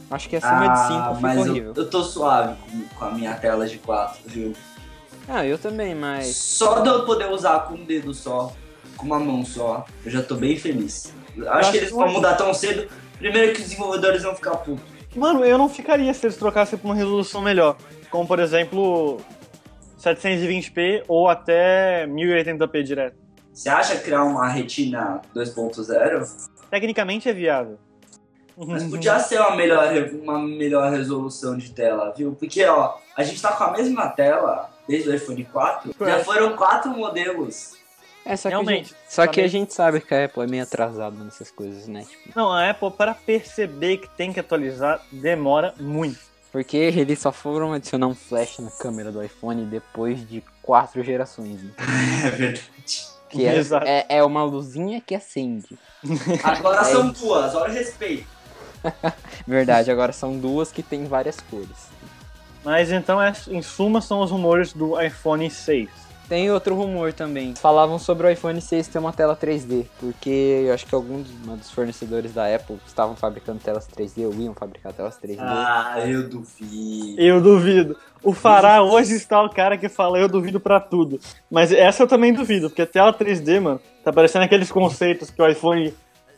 Acho 0.10 0.30
que 0.30 0.38
acima 0.38 0.69
de 0.69 0.80
5 0.80 0.94
ah, 0.94 1.10
fica 1.16 1.22
mas 1.22 1.46
eu, 1.46 1.51
horrível. 1.51 1.74
eu 1.75 1.89
tô 1.89 2.04
suave 2.04 2.56
com, 2.62 2.81
com 3.00 3.06
a 3.06 3.12
minha 3.12 3.34
tela 3.34 3.68
de 3.68 3.80
4, 3.80 4.22
viu? 4.28 4.54
Ah, 5.28 5.46
eu 5.46 5.58
também, 5.58 5.96
mas. 5.96 6.36
Só 6.36 6.80
de 6.80 6.90
eu 6.90 7.06
poder 7.06 7.30
usar 7.30 7.62
com 7.62 7.75
um 7.75 7.86
dedo 7.86 8.14
só, 8.14 8.54
com 8.98 9.06
uma 9.06 9.20
mão 9.20 9.46
só, 9.46 9.86
eu 10.06 10.12
já 10.12 10.22
tô 10.22 10.36
bem 10.36 10.58
feliz. 10.58 11.14
Acho, 11.38 11.50
acho 11.50 11.72
que 11.72 11.78
eles 11.78 11.92
vão 11.92 12.12
mudar 12.12 12.36
tão 12.36 12.54
cedo. 12.54 12.88
Primeiro 13.18 13.54
que 13.54 13.62
os 13.62 13.70
desenvolvedores 13.70 14.24
vão 14.24 14.36
ficar 14.36 14.58
putos. 14.58 14.84
Mano, 15.16 15.46
eu 15.46 15.58
não 15.58 15.70
ficaria 15.70 16.14
se 16.14 16.25
eles 16.25 16.38
trocassem 16.38 16.78
pra 16.78 16.88
uma 16.88 16.96
resolução 16.96 17.42
melhor. 17.42 17.78
Como, 18.10 18.28
por 18.28 18.40
exemplo, 18.40 19.22
720p 20.00 21.04
ou 21.08 21.30
até 21.30 22.06
1080p 22.08 22.84
direto. 22.84 23.18
Você 23.54 23.70
acha 23.70 23.96
criar 23.98 24.24
uma 24.24 24.48
retina 24.48 25.22
2.0? 25.36 26.50
Tecnicamente 26.70 27.30
é 27.30 27.34
viável. 27.34 27.78
Mas 28.58 28.84
podia 28.84 29.20
ser 29.20 29.40
uma 29.40 29.56
melhor, 29.56 29.94
uma 30.22 30.40
melhor 30.40 30.92
resolução 30.92 31.58
de 31.58 31.72
tela, 31.72 32.14
viu? 32.16 32.36
Porque, 32.40 32.64
ó, 32.66 32.96
a 33.16 33.24
gente 33.24 33.42
tá 33.42 33.52
com 33.52 33.64
a 33.64 33.72
mesma 33.72 34.08
tela 34.10 34.73
desde 34.88 35.10
o 35.10 35.16
iPhone 35.16 35.44
4. 35.46 35.96
Já 36.00 36.24
foram 36.24 36.56
quatro 36.56 36.92
modelos. 36.92 37.74
É, 38.25 38.38
só 38.38 38.48
que, 38.50 38.56
a 38.56 38.58
Realmente, 38.58 38.90
gente, 38.90 38.98
só 39.10 39.28
que 39.28 39.42
a 39.42 39.48
gente 39.48 39.74
sabe 39.74 40.00
que 40.00 40.13
a 40.16 40.25
Apple 40.25 40.44
é 40.44 40.48
meio 40.48 40.63
atrasada 40.63 41.16
nessas 41.24 41.52
coisas, 41.52 41.88
né? 41.88 42.06
Tipo, 42.10 42.32
Não, 42.40 42.52
a 42.54 42.70
Apple, 42.70 42.90
para 42.92 43.13
perceber 43.13 43.98
que 43.98 44.08
tem 44.16 44.32
que 44.32 44.40
atualizar, 44.40 45.02
demora 45.12 45.74
muito. 45.78 46.18
porque 46.50 46.78
eles 46.78 47.20
só 47.20 47.34
foram 47.34 47.74
adicionar 47.74 48.08
um 48.08 48.16
flash 48.16 48.60
na 48.60 48.72
câmera 48.72 49.12
do 49.12 49.22
iPhone 49.22 49.66
depois 49.66 50.25
de 50.25 50.42
quatro 50.62 51.04
gerações. 51.04 51.62
né? 51.62 51.72
É 52.25 52.30
verdade. 52.30 52.62
Que 53.30 53.46
é, 53.48 53.56
Exato. 53.58 53.86
é, 53.88 54.06
é 54.08 54.24
uma 54.24 54.44
luzinha 54.44 55.02
que 55.02 55.16
acende. 55.16 55.78
Agora 56.44 56.82
É 56.82 56.84
são 56.86 57.12
isso. 57.12 57.25
duas, 57.25 57.54
olha 57.56 57.72
o 57.72 57.74
respeito. 57.74 58.28
Verdade, 59.48 59.90
agora 59.92 60.12
são 60.13 60.38
duas 60.38 60.72
que 60.72 60.84
tem 60.84 61.06
várias 61.06 61.40
cores. 61.40 61.88
Mas 62.63 62.91
então, 62.91 63.22
é- 63.22 63.34
em 63.50 63.62
suma, 63.62 64.01
são 64.01 64.22
os 64.22 64.32
rumores 64.32 64.74
do 64.74 65.00
iPhone 65.01 65.50
6. 65.50 65.89
Tem 66.29 66.50
outro 66.50 66.74
rumor 66.74 67.12
também. 67.12 67.53
Falavam 67.53 68.00
sobre 68.00 68.25
o 68.25 68.29
iPhone 68.29 68.60
6 68.62 68.88
ter 68.88 68.98
uma 68.98 69.12
tela 69.12 69.36
3D, 69.36 69.86
porque 70.00 70.63
eu 70.65 70.74
acho 70.74 70.86
que 70.86 70.96
alguns 70.96 71.27
um 71.46 71.58
dos 71.58 71.70
fornecedores 71.70 72.34
da 72.34 72.48
Apple 72.55 72.77
estavam 72.88 73.15
fabricando 73.15 73.60
telas 73.60 73.86
3D 73.86 74.25
ou 74.25 74.34
iam 74.34 74.53
fabricar 74.53 74.93
telas 74.93 75.17
3D. 75.17 75.41
Ah, 75.41 75.96
eu 76.08 76.27
duvido. 76.29 77.22
Eu 77.22 77.41
duvido. 77.41 77.98
O 78.24 78.34
Fará 78.34 78.82
hoje 78.82 79.13
está 79.15 79.43
o 79.43 79.50
cara 79.50 79.77
que 79.77 79.89
fala 79.89 80.17
eu 80.17 80.29
duvido 80.29 80.60
pra 80.62 80.79
tudo. 80.79 81.20
Mas 81.51 81.74
essa 81.74 82.03
eu 82.03 82.08
também 82.08 82.34
duvido, 82.34 82.70
porque 82.70 82.82
a 82.84 82.88
tela 82.88 83.12
3D, 83.13 83.60
mano, 83.60 83.82
tá 84.03 84.12
parecendo 84.13 84.46
aqueles 84.46 84.72
conceitos 84.72 85.29
que 85.29 85.41
o 85.41 85.48
iPhone 85.48 85.93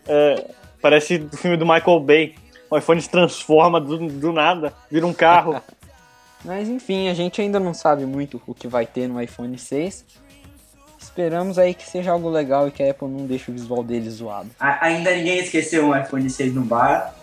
é, 0.08 0.48
parece 0.82 1.20
do 1.20 1.38
filme 1.38 1.58
do 1.58 1.66
Michael 1.66 2.00
Bay. 2.00 2.36
O 2.72 2.78
iPhone 2.78 3.00
se 3.00 3.10
transforma 3.10 3.80
do, 3.80 3.98
do 4.10 4.34
nada, 4.34 4.74
vira 4.90 5.06
um 5.06 5.14
carro. 5.14 5.62
Mas 6.46 6.70
enfim, 6.70 7.10
a 7.10 7.14
gente 7.14 7.42
ainda 7.42 7.60
não 7.60 7.74
sabe 7.74 8.06
muito 8.06 8.42
o 8.48 8.54
que 8.54 8.68
vai 8.68 8.86
ter 8.86 9.08
no 9.08 9.22
iPhone 9.22 9.58
6. 9.58 10.06
Esperamos 11.02 11.58
aí 11.58 11.74
que 11.74 11.88
seja 11.90 12.12
algo 12.12 12.30
legal 12.30 12.68
e 12.68 12.72
que 12.72 12.84
a 12.84 12.92
Apple 12.92 13.08
não 13.08 13.26
deixe 13.26 13.50
o 13.50 13.54
visual 13.54 13.84
dele 13.84 14.10
zoado. 14.10 14.50
A- 14.60 14.86
ainda 14.86 15.12
ninguém 15.16 15.40
esqueceu 15.40 15.88
um 15.88 15.98
iPhone 15.98 16.30
6 16.30 16.54
no 16.54 16.62
bar. 16.64 17.14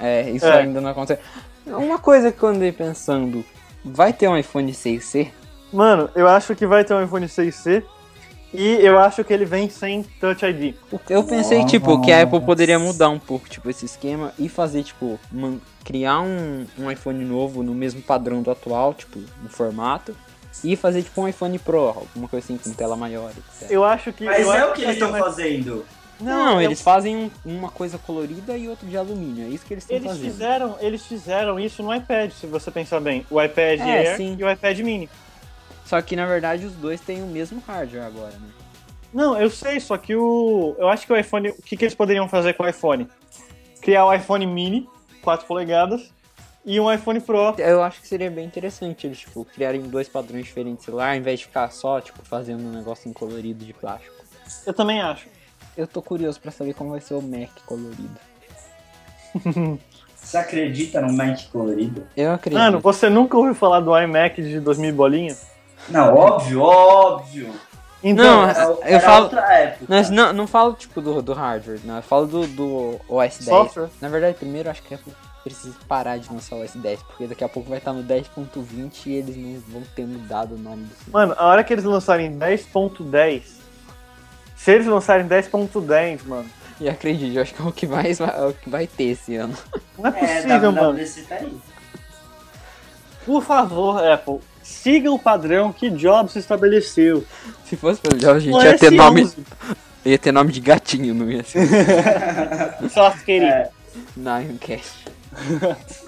É, 0.00 0.28
isso 0.30 0.44
É. 0.46 0.60
ainda 0.62 0.80
não 0.80 0.90
aconteceu. 0.90 1.22
Uma 1.66 1.98
coisa 1.98 2.32
que 2.32 2.42
eu 2.42 2.48
andei 2.48 2.72
pensando, 2.72 3.44
vai 3.84 4.12
ter 4.12 4.28
um 4.28 4.36
iPhone 4.36 4.72
6C? 4.72 5.30
Mano, 5.72 6.10
eu 6.14 6.28
acho 6.28 6.54
que 6.54 6.66
vai 6.66 6.84
ter 6.84 6.94
um 6.94 7.02
iPhone 7.04 7.26
6C 7.28 7.82
e 8.54 8.78
eu 8.86 8.98
acho 8.98 9.24
que 9.24 9.32
ele 9.32 9.44
vem 9.44 9.68
sem 9.68 10.02
Touch 10.20 10.44
ID. 10.44 10.74
Eu 11.10 11.24
pensei, 11.24 11.64
tipo, 11.66 12.00
que 12.00 12.12
a 12.12 12.22
Apple 12.22 12.40
poderia 12.40 12.78
mudar 12.78 13.08
um 13.10 13.18
pouco, 13.18 13.48
tipo, 13.48 13.68
esse 13.68 13.84
esquema 13.84 14.32
e 14.38 14.48
fazer, 14.48 14.82
tipo, 14.84 15.18
man- 15.30 15.58
criar 15.84 16.20
um, 16.20 16.64
um 16.78 16.90
iPhone 16.90 17.24
novo 17.24 17.62
no 17.62 17.74
mesmo 17.74 18.00
padrão 18.00 18.40
do 18.42 18.50
atual, 18.50 18.94
tipo, 18.94 19.18
no 19.42 19.48
formato, 19.48 20.16
e 20.62 20.76
fazer, 20.76 21.02
tipo, 21.02 21.20
um 21.20 21.28
iPhone 21.28 21.58
Pro, 21.58 21.88
alguma 21.88 22.28
coisa 22.28 22.44
assim, 22.46 22.56
com 22.56 22.72
tela 22.72 22.96
maior, 22.96 23.30
etc. 23.30 23.70
Eu 23.70 23.84
acho 23.84 24.12
que. 24.12 24.24
Mas 24.24 24.40
eu 24.46 24.52
é 24.52 24.64
o 24.66 24.72
que 24.72 24.82
eles 24.82 24.94
estão 24.94 25.10
mais- 25.10 25.24
fazendo. 25.24 25.84
Não, 26.20 26.54
eu- 26.60 26.68
eles 26.68 26.80
fazem 26.80 27.16
um- 27.16 27.30
uma 27.44 27.68
coisa 27.68 27.98
colorida 27.98 28.56
e 28.56 28.68
outra 28.68 28.86
de 28.88 28.96
alumínio, 28.96 29.46
é 29.46 29.48
isso 29.48 29.66
que 29.66 29.74
eles 29.74 29.82
estão 29.82 29.96
Eles 29.96 30.08
fazendo. 30.12 30.30
fizeram, 30.30 30.76
eles 30.80 31.02
fizeram 31.04 31.58
isso 31.58 31.82
no 31.82 31.92
iPad, 31.92 32.30
se 32.30 32.46
você 32.46 32.70
pensar 32.70 33.00
bem. 33.00 33.26
O 33.28 33.42
iPad 33.42 33.80
É, 33.80 33.82
Air 34.10 34.16
sim. 34.16 34.36
e 34.38 34.44
o 34.44 34.48
iPad 34.50 34.78
Mini. 34.78 35.10
Só 35.84 36.00
que, 36.00 36.16
na 36.16 36.26
verdade, 36.26 36.64
os 36.64 36.72
dois 36.74 37.00
têm 37.00 37.22
o 37.22 37.26
mesmo 37.26 37.62
hardware 37.66 38.04
agora, 38.04 38.32
né? 38.32 38.48
Não, 39.12 39.40
eu 39.40 39.48
sei, 39.48 39.78
só 39.78 39.96
que 39.96 40.16
o. 40.16 40.74
Eu 40.78 40.88
acho 40.88 41.06
que 41.06 41.12
o 41.12 41.16
iPhone. 41.16 41.50
O 41.50 41.62
que, 41.62 41.76
que 41.76 41.84
eles 41.84 41.94
poderiam 41.94 42.28
fazer 42.28 42.54
com 42.54 42.64
o 42.64 42.68
iPhone? 42.68 43.08
Criar 43.80 44.06
o 44.06 44.12
iPhone 44.12 44.46
Mini, 44.46 44.88
4 45.22 45.46
polegadas, 45.46 46.12
e 46.64 46.80
um 46.80 46.92
iPhone 46.92 47.20
Pro. 47.20 47.54
Eu 47.58 47.82
acho 47.82 48.00
que 48.00 48.08
seria 48.08 48.30
bem 48.30 48.46
interessante 48.46 49.06
eles, 49.06 49.20
tipo, 49.20 49.44
criarem 49.44 49.82
dois 49.82 50.08
padrões 50.08 50.46
diferentes 50.46 50.80
de 50.80 50.84
celular, 50.86 51.10
ao 51.10 51.16
invés 51.16 51.40
de 51.40 51.46
ficar 51.46 51.70
só, 51.70 52.00
tipo, 52.00 52.24
fazendo 52.24 52.64
um 52.64 52.72
negócio 52.72 53.12
colorido 53.12 53.64
de 53.64 53.72
plástico. 53.72 54.14
Eu 54.66 54.72
também 54.72 55.00
acho. 55.00 55.28
Eu 55.76 55.86
tô 55.86 56.00
curioso 56.00 56.40
pra 56.40 56.50
saber 56.50 56.74
como 56.74 56.90
vai 56.90 57.00
ser 57.00 57.14
o 57.14 57.22
Mac 57.22 57.50
colorido. 57.66 58.18
Você 60.16 60.38
acredita 60.38 61.00
no 61.00 61.12
Mac 61.12 61.38
colorido? 61.52 62.06
Eu 62.16 62.32
acredito. 62.32 62.58
Mano, 62.58 62.80
você 62.80 63.10
nunca 63.10 63.36
ouviu 63.36 63.54
falar 63.54 63.80
do 63.80 63.96
iMac 63.96 64.42
de 64.42 64.58
2000 64.58 64.94
bolinha? 64.94 65.36
Não, 65.88 66.14
óbvio, 66.14 66.60
óbvio. 66.62 67.54
Então, 68.02 68.24
Não, 68.42 68.48
Era, 68.48 68.62
eu 68.64 68.78
era 68.82 69.00
falo- 69.00 69.24
outra 69.24 69.52
época. 69.54 69.84
Mas 69.88 70.10
não, 70.10 70.32
não 70.32 70.46
falo 70.46 70.74
tipo 70.74 71.00
do, 71.00 71.22
do 71.22 71.32
hardware, 71.32 71.80
não. 71.84 71.96
Eu 71.96 72.02
falo 72.02 72.26
do, 72.26 72.46
do 72.46 73.00
OS 73.08 73.38
10. 73.38 73.44
Software? 73.44 73.88
Na 74.00 74.08
verdade, 74.08 74.36
primeiro 74.36 74.68
acho 74.70 74.82
que 74.82 74.92
a 74.92 74.96
Apple 74.98 75.12
precisa 75.42 75.74
parar 75.88 76.18
de 76.18 76.30
lançar 76.32 76.56
o 76.56 76.62
OS 76.62 76.72
10, 76.74 77.02
porque 77.02 77.26
daqui 77.26 77.42
a 77.44 77.48
pouco 77.48 77.68
vai 77.68 77.78
estar 77.78 77.92
no 77.94 78.02
10.20 78.04 79.06
e 79.06 79.14
eles 79.14 79.36
não 79.36 79.60
vão 79.68 79.82
ter 79.94 80.06
mudado 80.06 80.54
o 80.54 80.58
nome 80.58 80.84
do 80.84 80.94
sistema. 80.94 81.18
mano, 81.18 81.34
a 81.38 81.46
hora 81.46 81.64
que 81.64 81.72
eles 81.72 81.84
lançarem 81.84 82.30
10.10, 82.38 83.42
se 84.56 84.70
eles 84.70 84.86
lançarem 84.86 85.26
10.10, 85.26 86.26
mano, 86.26 86.46
E 86.80 86.88
acredite, 86.88 87.36
eu 87.36 87.42
acho 87.42 87.54
que 87.54 87.62
é 87.62 87.64
o 87.64 87.72
que 87.72 87.86
mais 87.86 88.18
vai, 88.18 88.36
é 88.36 88.44
o 88.46 88.52
que 88.52 88.68
vai 88.68 88.86
ter 88.86 89.04
esse 89.04 89.36
ano. 89.36 89.56
não 89.98 90.10
é 90.10 90.18
É, 90.24 90.36
possível, 90.42 90.72
mano. 90.72 90.92
WWDC 90.92 91.22
tá 91.22 91.34
aí. 91.36 91.58
Por 93.24 93.42
favor, 93.42 94.04
Apple, 94.06 94.40
siga 94.64 95.12
o 95.12 95.18
padrão 95.18 95.72
que 95.72 95.88
Jobs 95.90 96.34
estabeleceu. 96.34 97.24
Se 97.66 97.76
fosse 97.76 98.00
pelo 98.00 98.18
Jobs, 98.18 98.36
a 98.36 98.40
gente 98.40 98.64
ia 98.64 98.76
ter 98.78 98.90
S11, 98.90 98.96
nome. 98.96 99.30
Ia 100.06 100.18
ter 100.18 100.32
nome 100.32 100.52
de 100.52 100.60
gatinho, 100.60 101.14
não 101.14 101.30
ia 101.30 101.42
ser 101.42 101.66
Soft 102.92 103.24
querido. 103.24 103.46
É. 103.46 103.70
Niancast. 104.14 104.92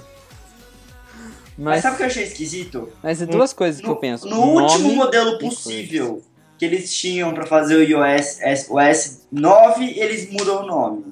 Mas 1.58 1.76
Mas, 1.76 1.82
sabe 1.82 1.94
o 1.94 1.96
que 1.96 2.02
eu 2.02 2.06
achei 2.08 2.24
esquisito? 2.24 2.88
mas 3.02 3.22
é 3.22 3.26
duas 3.26 3.54
coisas 3.54 3.80
que 3.80 3.86
eu 3.86 3.94
No, 3.94 3.96
penso. 3.96 4.28
no 4.28 4.40
último 4.60 4.94
modelo 4.94 5.38
possível 5.38 6.22
que 6.58 6.66
eles 6.66 6.92
tinham 6.94 7.32
pra 7.32 7.46
fazer 7.46 7.76
o 7.76 7.82
iOS 7.82 8.38
S- 8.42 8.66
o 8.70 8.74
S9, 8.76 9.96
eles 9.96 10.30
mudam 10.30 10.62
o 10.62 10.66
nome. 10.66 11.04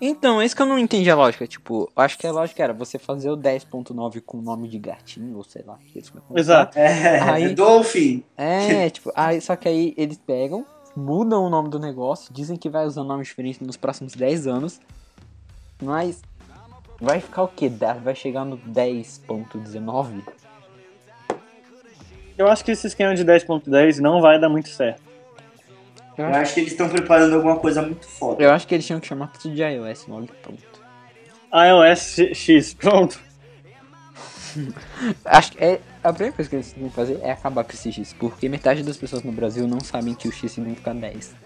Então, 0.00 0.40
é 0.40 0.44
isso 0.46 0.54
que 0.56 0.62
eu 0.62 0.66
não 0.66 0.78
entendi 0.78 1.10
a 1.10 1.14
lógica. 1.14 1.46
Tipo, 1.46 1.90
eu 1.96 2.02
acho 2.02 2.18
que 2.18 2.26
a 2.26 2.32
lógica 2.32 2.62
era 2.62 2.72
você 2.72 2.98
fazer 2.98 3.30
o 3.30 3.36
10.9 3.36 4.20
com 4.20 4.38
o 4.38 4.42
nome 4.42 4.68
de 4.68 4.78
gatinho, 4.78 5.36
ou 5.36 5.44
sei 5.44 5.62
lá. 5.66 5.78
que 5.92 5.98
eles. 5.98 6.12
Exato. 6.36 6.78
É, 6.78 7.20
Aí- 7.20 7.54
Dolphin. 7.56 8.22
É, 8.36 8.90
tipo, 8.90 9.12
aí, 9.14 9.40
só 9.40 9.56
que 9.56 9.68
aí 9.68 9.94
eles 9.96 10.18
pegam, 10.18 10.64
mudam 10.96 11.44
o 11.44 11.50
nome 11.50 11.68
do 11.68 11.78
negócio, 11.78 12.32
dizem 12.32 12.56
que 12.56 12.68
vai 12.68 12.86
usar 12.86 13.04
nome 13.04 13.22
diferente 13.24 13.62
nos 13.64 13.76
próximos 13.76 14.14
10 14.14 14.46
anos, 14.46 14.80
mas 15.82 16.20
vai 17.00 17.20
ficar 17.20 17.42
o 17.44 17.48
quê? 17.48 17.68
Da- 17.68 17.94
Vai 17.94 18.14
chegar 18.14 18.44
no 18.44 18.56
10.19? 18.58 20.22
Eu 22.36 22.46
acho 22.48 22.64
que 22.64 22.70
esse 22.70 22.86
esquema 22.86 23.14
de 23.14 23.24
10.10 23.24 23.98
não 23.98 24.20
vai 24.20 24.38
dar 24.40 24.48
muito 24.48 24.68
certo. 24.68 25.07
Eu 26.18 26.26
acho, 26.26 26.54
que 26.54 26.60
eles 26.60 26.72
estão 26.72 26.88
preparando 26.88 27.36
alguma 27.36 27.56
coisa 27.56 27.80
muito 27.80 28.06
foda. 28.06 28.42
eu 28.42 28.50
acho 28.50 28.66
que 28.66 28.74
eles 28.74 28.84
tinham 28.84 28.98
que 28.98 29.06
chamar 29.06 29.28
tudo 29.28 29.54
de 29.54 29.62
iOS 29.62 30.06
logo 30.08 30.28
pronto. 30.42 30.62
iOS 31.52 32.34
X, 32.34 32.74
pronto. 32.74 33.20
Acho 35.24 35.52
que 35.52 35.62
é, 35.62 35.80
a 36.02 36.12
primeira 36.12 36.34
coisa 36.34 36.48
que 36.48 36.56
eles 36.56 36.72
têm 36.72 36.88
que 36.88 36.94
fazer 36.94 37.20
é 37.22 37.30
acabar 37.32 37.64
com 37.64 37.72
esse 37.72 37.92
X, 37.92 38.12
porque 38.12 38.48
metade 38.48 38.82
das 38.82 38.96
pessoas 38.96 39.22
no 39.22 39.32
Brasil 39.32 39.66
não 39.68 39.80
sabem 39.80 40.14
que 40.14 40.28
o 40.28 40.32
X 40.32 40.52
significa 40.52 40.92
10. 40.92 41.34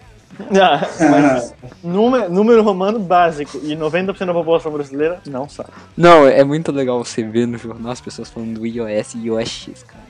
Ah, 0.59 0.81
mas 1.11 1.53
número, 1.83 2.27
número 2.27 2.63
romano 2.63 2.97
básico 2.97 3.59
e 3.61 3.75
90% 3.75 4.25
da 4.25 4.33
população 4.33 4.71
brasileira 4.71 5.21
não 5.27 5.47
sabe. 5.47 5.69
Não, 5.95 6.27
é 6.27 6.43
muito 6.43 6.71
legal 6.71 7.03
você 7.03 7.21
ver 7.21 7.45
no 7.45 7.55
jornal 7.55 7.91
as 7.91 8.01
pessoas 8.01 8.31
falando 8.31 8.59
do 8.59 8.65
iOS 8.65 9.13
e 9.13 9.27
iOS 9.27 9.47
X, 9.47 9.83
cara. 9.83 10.03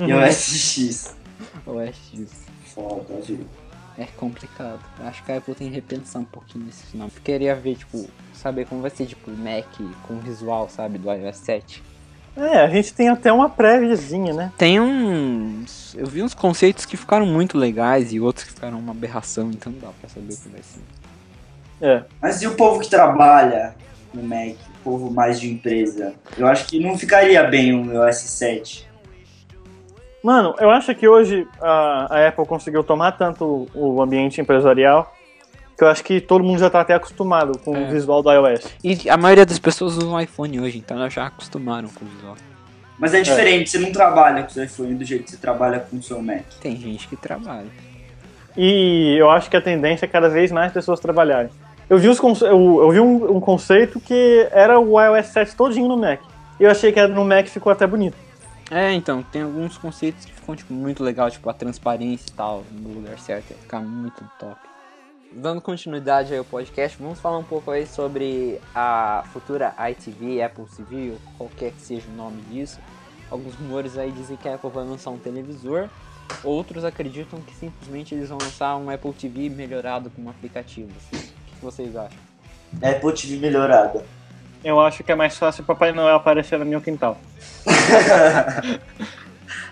iOS 0.00 0.34
X. 0.34 1.16
iOS 1.66 1.96
X. 2.12 2.30
Foda, 2.74 3.20
viu? 3.24 3.46
É 3.98 4.06
complicado. 4.16 4.80
Eu 5.00 5.06
Acho 5.08 5.24
que 5.24 5.32
a 5.32 5.38
Apple 5.38 5.54
tem 5.54 5.68
que 5.68 5.74
repensar 5.74 6.22
um 6.22 6.24
pouquinho 6.24 6.66
nesse. 6.66 6.96
Eu 6.96 7.10
queria 7.22 7.54
ver, 7.56 7.74
tipo, 7.74 8.08
saber 8.32 8.64
como 8.66 8.80
vai 8.80 8.90
ser, 8.90 9.06
tipo, 9.06 9.30
Mac 9.32 9.66
com 10.06 10.18
visual, 10.20 10.68
sabe, 10.68 10.98
do 10.98 11.12
iOS 11.12 11.36
7. 11.36 11.82
É, 12.36 12.60
a 12.60 12.68
gente 12.68 12.94
tem 12.94 13.08
até 13.08 13.32
uma 13.32 13.50
préviazinha, 13.50 14.32
né? 14.32 14.52
Tem 14.56 14.78
uns. 14.80 15.96
Eu 15.96 16.06
vi 16.06 16.22
uns 16.22 16.34
conceitos 16.34 16.86
que 16.86 16.96
ficaram 16.96 17.26
muito 17.26 17.58
legais 17.58 18.12
e 18.12 18.20
outros 18.20 18.44
que 18.44 18.52
ficaram 18.52 18.78
uma 18.78 18.92
aberração, 18.92 19.50
então 19.50 19.72
não 19.72 19.80
dá 19.80 19.88
pra 20.00 20.08
saber 20.08 20.32
o 20.32 20.36
que 20.36 20.48
vai 20.48 20.62
ser. 20.62 20.80
É. 21.80 22.04
Mas 22.22 22.40
e 22.40 22.46
o 22.46 22.54
povo 22.54 22.78
que 22.78 22.88
trabalha 22.88 23.74
no 24.14 24.22
Mac? 24.22 24.54
O 24.80 24.84
povo 24.84 25.10
mais 25.10 25.40
de 25.40 25.50
empresa? 25.50 26.14
Eu 26.36 26.46
acho 26.46 26.66
que 26.66 26.78
não 26.78 26.96
ficaria 26.96 27.42
bem 27.42 27.74
o 27.74 27.92
iOS 27.92 28.18
7. 28.18 28.87
Mano, 30.22 30.54
eu 30.58 30.70
acho 30.70 30.94
que 30.94 31.06
hoje 31.06 31.46
a, 31.60 32.06
a 32.16 32.28
Apple 32.28 32.44
conseguiu 32.46 32.82
tomar 32.82 33.12
tanto 33.12 33.68
o 33.74 34.02
ambiente 34.02 34.40
empresarial 34.40 35.14
que 35.76 35.84
eu 35.84 35.88
acho 35.88 36.02
que 36.02 36.20
todo 36.20 36.42
mundo 36.42 36.58
já 36.58 36.68
tá 36.68 36.80
até 36.80 36.94
acostumado 36.94 37.56
com 37.64 37.76
É. 37.76 37.82
o 37.82 37.90
visual 37.92 38.20
do 38.20 38.32
iOS. 38.32 38.66
E 38.82 39.08
a 39.08 39.16
maioria 39.16 39.46
das 39.46 39.60
pessoas 39.60 39.96
usam 39.96 40.14
um 40.14 40.20
iPhone 40.20 40.60
hoje, 40.60 40.78
então 40.78 40.96
elas 40.96 41.12
já 41.14 41.26
acostumaram 41.26 41.88
com 41.88 42.04
o 42.04 42.08
visual. 42.08 42.34
Mas 42.98 43.14
é 43.14 43.20
diferente, 43.20 43.70
você 43.70 43.78
não 43.78 43.92
trabalha 43.92 44.42
com 44.42 44.48
o 44.48 44.50
seu 44.50 44.64
iPhone 44.64 44.94
do 44.96 45.04
jeito 45.04 45.22
que 45.26 45.30
você 45.30 45.36
trabalha 45.36 45.78
com 45.78 45.96
o 45.98 46.02
seu 46.02 46.20
Mac. 46.20 46.42
Tem 46.60 46.74
gente 46.76 47.06
que 47.06 47.14
trabalha. 47.14 47.68
E 48.56 49.14
eu 49.16 49.30
acho 49.30 49.48
que 49.48 49.56
a 49.56 49.60
tendência 49.60 50.04
é 50.04 50.08
cada 50.08 50.28
vez 50.28 50.50
mais 50.50 50.72
pessoas 50.72 50.98
trabalharem. 50.98 51.48
Eu 51.88 51.96
vi, 51.96 52.08
os 52.08 52.18
conce- 52.18 52.44
eu, 52.44 52.80
eu 52.82 52.90
vi 52.90 52.98
um, 52.98 53.36
um 53.36 53.40
conceito 53.40 54.00
que 54.00 54.48
era 54.50 54.80
o 54.80 55.00
iOS 55.00 55.26
7 55.26 55.54
todinho 55.54 55.86
no 55.86 55.96
Mac. 55.96 56.18
E 56.58 56.64
eu 56.64 56.70
achei 56.72 56.90
que 56.90 57.06
no 57.06 57.24
Mac 57.24 57.46
ficou 57.46 57.70
até 57.70 57.86
bonito. 57.86 58.16
É, 58.70 58.92
então, 58.92 59.22
tem 59.22 59.42
alguns 59.42 59.78
conceitos 59.78 60.24
que 60.24 60.32
ficam, 60.32 60.54
tipo, 60.54 60.74
muito 60.74 61.02
legal, 61.02 61.30
tipo, 61.30 61.48
a 61.48 61.54
transparência 61.54 62.26
e 62.28 62.32
tal, 62.32 62.64
no 62.70 62.90
lugar 62.90 63.18
certo, 63.18 63.50
ia 63.50 63.56
ficar 63.56 63.80
muito 63.80 64.22
top. 64.38 64.60
Dando 65.32 65.60
continuidade 65.60 66.32
aí 66.32 66.38
ao 66.38 66.44
podcast, 66.44 66.96
vamos 67.00 67.20
falar 67.20 67.38
um 67.38 67.44
pouco 67.44 67.70
aí 67.70 67.86
sobre 67.86 68.60
a 68.74 69.24
futura 69.32 69.74
iTV, 69.90 70.42
Apple 70.42 70.64
TV, 70.64 71.10
ou 71.12 71.18
qualquer 71.36 71.72
que 71.72 71.80
seja 71.80 72.06
o 72.08 72.16
nome 72.16 72.40
disso. 72.42 72.78
Alguns 73.30 73.54
rumores 73.54 73.96
aí 73.96 74.10
dizem 74.10 74.36
que 74.36 74.48
a 74.48 74.54
Apple 74.54 74.70
vai 74.70 74.84
lançar 74.84 75.10
um 75.10 75.18
televisor, 75.18 75.88
outros 76.44 76.84
acreditam 76.84 77.40
que 77.40 77.54
simplesmente 77.54 78.14
eles 78.14 78.28
vão 78.28 78.38
lançar 78.40 78.76
um 78.76 78.90
Apple 78.90 79.12
TV 79.12 79.48
melhorado 79.48 80.10
com 80.10 80.28
aplicativos. 80.28 80.94
O 81.12 81.16
que 81.16 81.62
vocês 81.62 81.94
acham? 81.94 82.18
Apple 82.82 83.14
TV 83.14 83.36
melhorada. 83.36 84.04
Eu 84.64 84.80
acho 84.80 85.04
que 85.04 85.12
é 85.12 85.14
mais 85.14 85.36
fácil 85.36 85.62
o 85.62 85.66
Papai 85.66 85.92
Noel 85.92 86.16
aparecer 86.16 86.58
no 86.58 86.64
meu 86.64 86.80
quintal. 86.80 87.18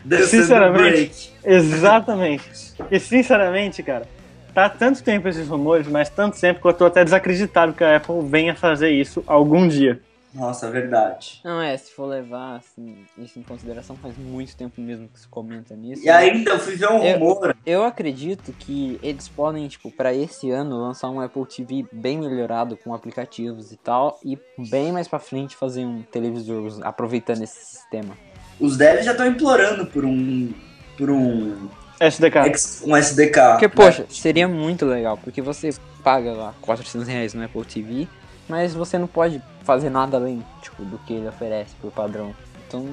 Deve 0.04 0.26
Sinceramente. 0.26 1.32
Exatamente. 1.44 2.74
E 2.90 3.00
sinceramente, 3.00 3.82
cara, 3.82 4.06
tá 4.54 4.68
tanto 4.68 5.02
tempo 5.02 5.28
esses 5.28 5.48
rumores, 5.48 5.88
mas 5.88 6.08
tanto 6.08 6.40
tempo 6.40 6.60
que 6.60 6.66
eu 6.66 6.72
tô 6.72 6.86
até 6.86 7.04
desacreditado 7.04 7.72
que 7.72 7.82
a 7.82 7.96
Apple 7.96 8.22
venha 8.24 8.54
fazer 8.54 8.90
isso 8.90 9.24
algum 9.26 9.66
dia. 9.66 10.00
Nossa, 10.36 10.70
verdade. 10.70 11.40
Não, 11.42 11.60
é, 11.60 11.74
se 11.76 11.90
for 11.92 12.04
levar 12.06 12.56
assim, 12.56 13.06
isso 13.16 13.38
em 13.38 13.42
consideração, 13.42 13.96
faz 13.96 14.16
muito 14.18 14.54
tempo 14.54 14.80
mesmo 14.80 15.08
que 15.08 15.18
se 15.18 15.26
comenta 15.28 15.74
nisso. 15.74 16.04
E 16.04 16.10
ainda 16.10 16.50
eu 16.50 16.58
fui 16.58 16.76
ver 16.76 16.90
um 16.90 17.02
Eu- 17.02 17.18
rumor. 17.18 17.56
Eu 17.64 17.82
acredito 17.84 18.52
que 18.52 19.00
eles 19.02 19.26
podem, 19.28 19.66
tipo, 19.66 19.90
pra 19.90 20.12
esse 20.12 20.50
ano 20.50 20.76
lançar 20.78 21.08
um 21.08 21.20
Apple 21.20 21.46
TV 21.46 21.86
bem 21.90 22.18
melhorado 22.18 22.76
com 22.76 22.92
aplicativos 22.94 23.72
e 23.72 23.76
tal, 23.76 24.20
e 24.22 24.38
bem 24.70 24.92
mais 24.92 25.08
pra 25.08 25.18
frente 25.18 25.56
fazer 25.56 25.84
um 25.86 26.02
televisor 26.02 26.80
aproveitando 26.82 27.42
esse 27.42 27.64
sistema. 27.64 28.14
Os 28.60 28.76
devs 28.76 29.04
já 29.06 29.12
estão 29.12 29.26
implorando 29.26 29.86
por 29.86 30.04
um. 30.04 30.52
por 30.98 31.10
um. 31.10 31.68
SDK. 31.98 32.36
um 32.86 32.94
SDK. 32.94 33.40
Porque, 33.52 33.68
poxa, 33.70 34.04
seria 34.10 34.46
muito 34.46 34.84
legal, 34.84 35.16
porque 35.16 35.40
você 35.40 35.70
paga 36.04 36.32
lá 36.32 36.54
400 36.60 37.08
reais 37.08 37.32
no 37.32 37.42
Apple 37.42 37.64
TV, 37.64 38.06
mas 38.46 38.74
você 38.74 38.98
não 38.98 39.06
pode 39.06 39.40
fazer 39.66 39.90
nada 39.90 40.16
além, 40.16 40.42
tipo, 40.62 40.84
do 40.84 40.96
que 40.98 41.12
ele 41.12 41.28
oferece 41.28 41.74
por 41.82 41.90
padrão. 41.90 42.32
Então, 42.66 42.86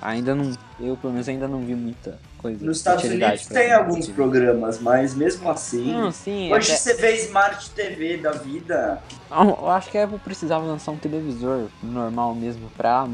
ainda 0.00 0.34
não, 0.34 0.52
eu 0.78 0.96
pelo 0.96 1.12
menos 1.14 1.28
ainda 1.28 1.48
não 1.48 1.60
vi 1.60 1.74
muita 1.74 2.18
coisa. 2.36 2.64
Nos 2.64 2.76
Estados 2.78 3.02
Unidos 3.04 3.46
tem 3.46 3.72
alguns 3.72 4.06
TV. 4.06 4.12
programas, 4.12 4.78
mas 4.80 5.14
mesmo 5.14 5.50
assim. 5.50 5.92
Não, 5.92 6.12
sim, 6.12 6.52
Hoje 6.52 6.70
até- 6.70 6.78
você 6.80 6.94
vê 6.94 7.16
Smart 7.16 7.70
TV 7.70 8.18
da 8.18 8.30
vida. 8.32 9.02
Ah, 9.30 9.44
Eu 9.44 9.68
acho 9.70 9.90
que 9.90 9.98
a 9.98 10.04
Apple 10.04 10.18
precisava 10.20 10.64
lançar 10.64 10.92
um 10.92 10.96
televisor 10.96 11.64
normal 11.82 12.34
mesmo 12.34 12.70
pra 12.76 13.06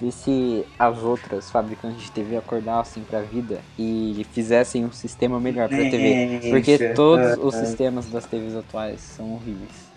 ver 0.00 0.10
se 0.10 0.64
as 0.78 0.98
outras 0.98 1.50
fabricantes 1.50 2.02
de 2.02 2.10
TV 2.10 2.36
acordassem 2.38 3.02
pra 3.04 3.20
vida 3.20 3.60
e 3.78 4.26
fizessem 4.32 4.84
um 4.84 4.92
sistema 4.92 5.38
melhor 5.38 5.68
pra 5.68 5.78
TV. 5.78 6.40
Porque 6.50 6.88
todos 6.94 7.38
os 7.38 7.54
sistemas 7.54 8.06
das 8.06 8.26
TVs 8.26 8.56
atuais 8.56 9.00
são 9.00 9.34
horríveis. 9.34 9.91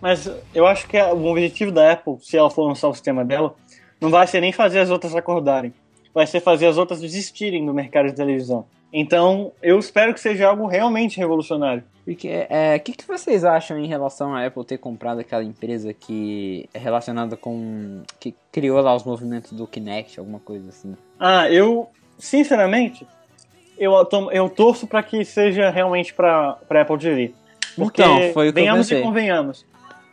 Mas 0.00 0.30
eu 0.54 0.66
acho 0.66 0.88
que 0.88 1.00
o 1.00 1.26
objetivo 1.26 1.70
da 1.70 1.92
Apple, 1.92 2.16
se 2.20 2.36
ela 2.36 2.50
for 2.50 2.66
lançar 2.66 2.88
o 2.88 2.94
sistema 2.94 3.24
dela, 3.24 3.54
não 4.00 4.10
vai 4.10 4.26
ser 4.26 4.40
nem 4.40 4.52
fazer 4.52 4.80
as 4.80 4.90
outras 4.90 5.14
acordarem. 5.14 5.72
Vai 6.14 6.26
ser 6.26 6.40
fazer 6.40 6.66
as 6.66 6.78
outras 6.78 7.00
desistirem 7.00 7.64
do 7.64 7.74
mercado 7.74 8.06
de 8.06 8.14
televisão. 8.14 8.64
Então, 8.92 9.52
eu 9.62 9.78
espero 9.78 10.12
que 10.12 10.20
seja 10.20 10.48
algo 10.48 10.66
realmente 10.66 11.18
revolucionário. 11.18 11.84
Porque, 12.04 12.28
é, 12.28 12.74
o 12.76 12.80
que, 12.80 12.92
que 12.92 13.06
vocês 13.06 13.44
acham 13.44 13.78
em 13.78 13.86
relação 13.86 14.34
a 14.34 14.44
Apple 14.44 14.64
ter 14.64 14.78
comprado 14.78 15.20
aquela 15.20 15.44
empresa 15.44 15.92
que 15.94 16.68
é 16.74 16.78
relacionada 16.78 17.36
com. 17.36 18.02
que 18.18 18.34
criou 18.50 18.80
lá 18.80 18.94
os 18.96 19.04
movimentos 19.04 19.52
do 19.52 19.66
Kinect, 19.66 20.18
alguma 20.18 20.40
coisa 20.40 20.70
assim? 20.70 20.96
Ah, 21.20 21.48
eu, 21.48 21.88
sinceramente, 22.18 23.06
eu, 23.78 23.92
eu 24.32 24.48
torço 24.48 24.88
para 24.88 25.02
que 25.04 25.24
seja 25.24 25.70
realmente 25.70 26.12
para 26.12 26.58
Apple 26.68 26.98
TV. 26.98 27.34
Porque, 27.76 28.02
Então, 28.02 28.32
foi 28.32 28.48
o 28.48 28.52
que 28.52 28.58
eu 28.58 28.64
venhamos 28.64 28.86
e 28.88 28.90
pensei. 28.90 29.06
convenhamos. 29.06 29.66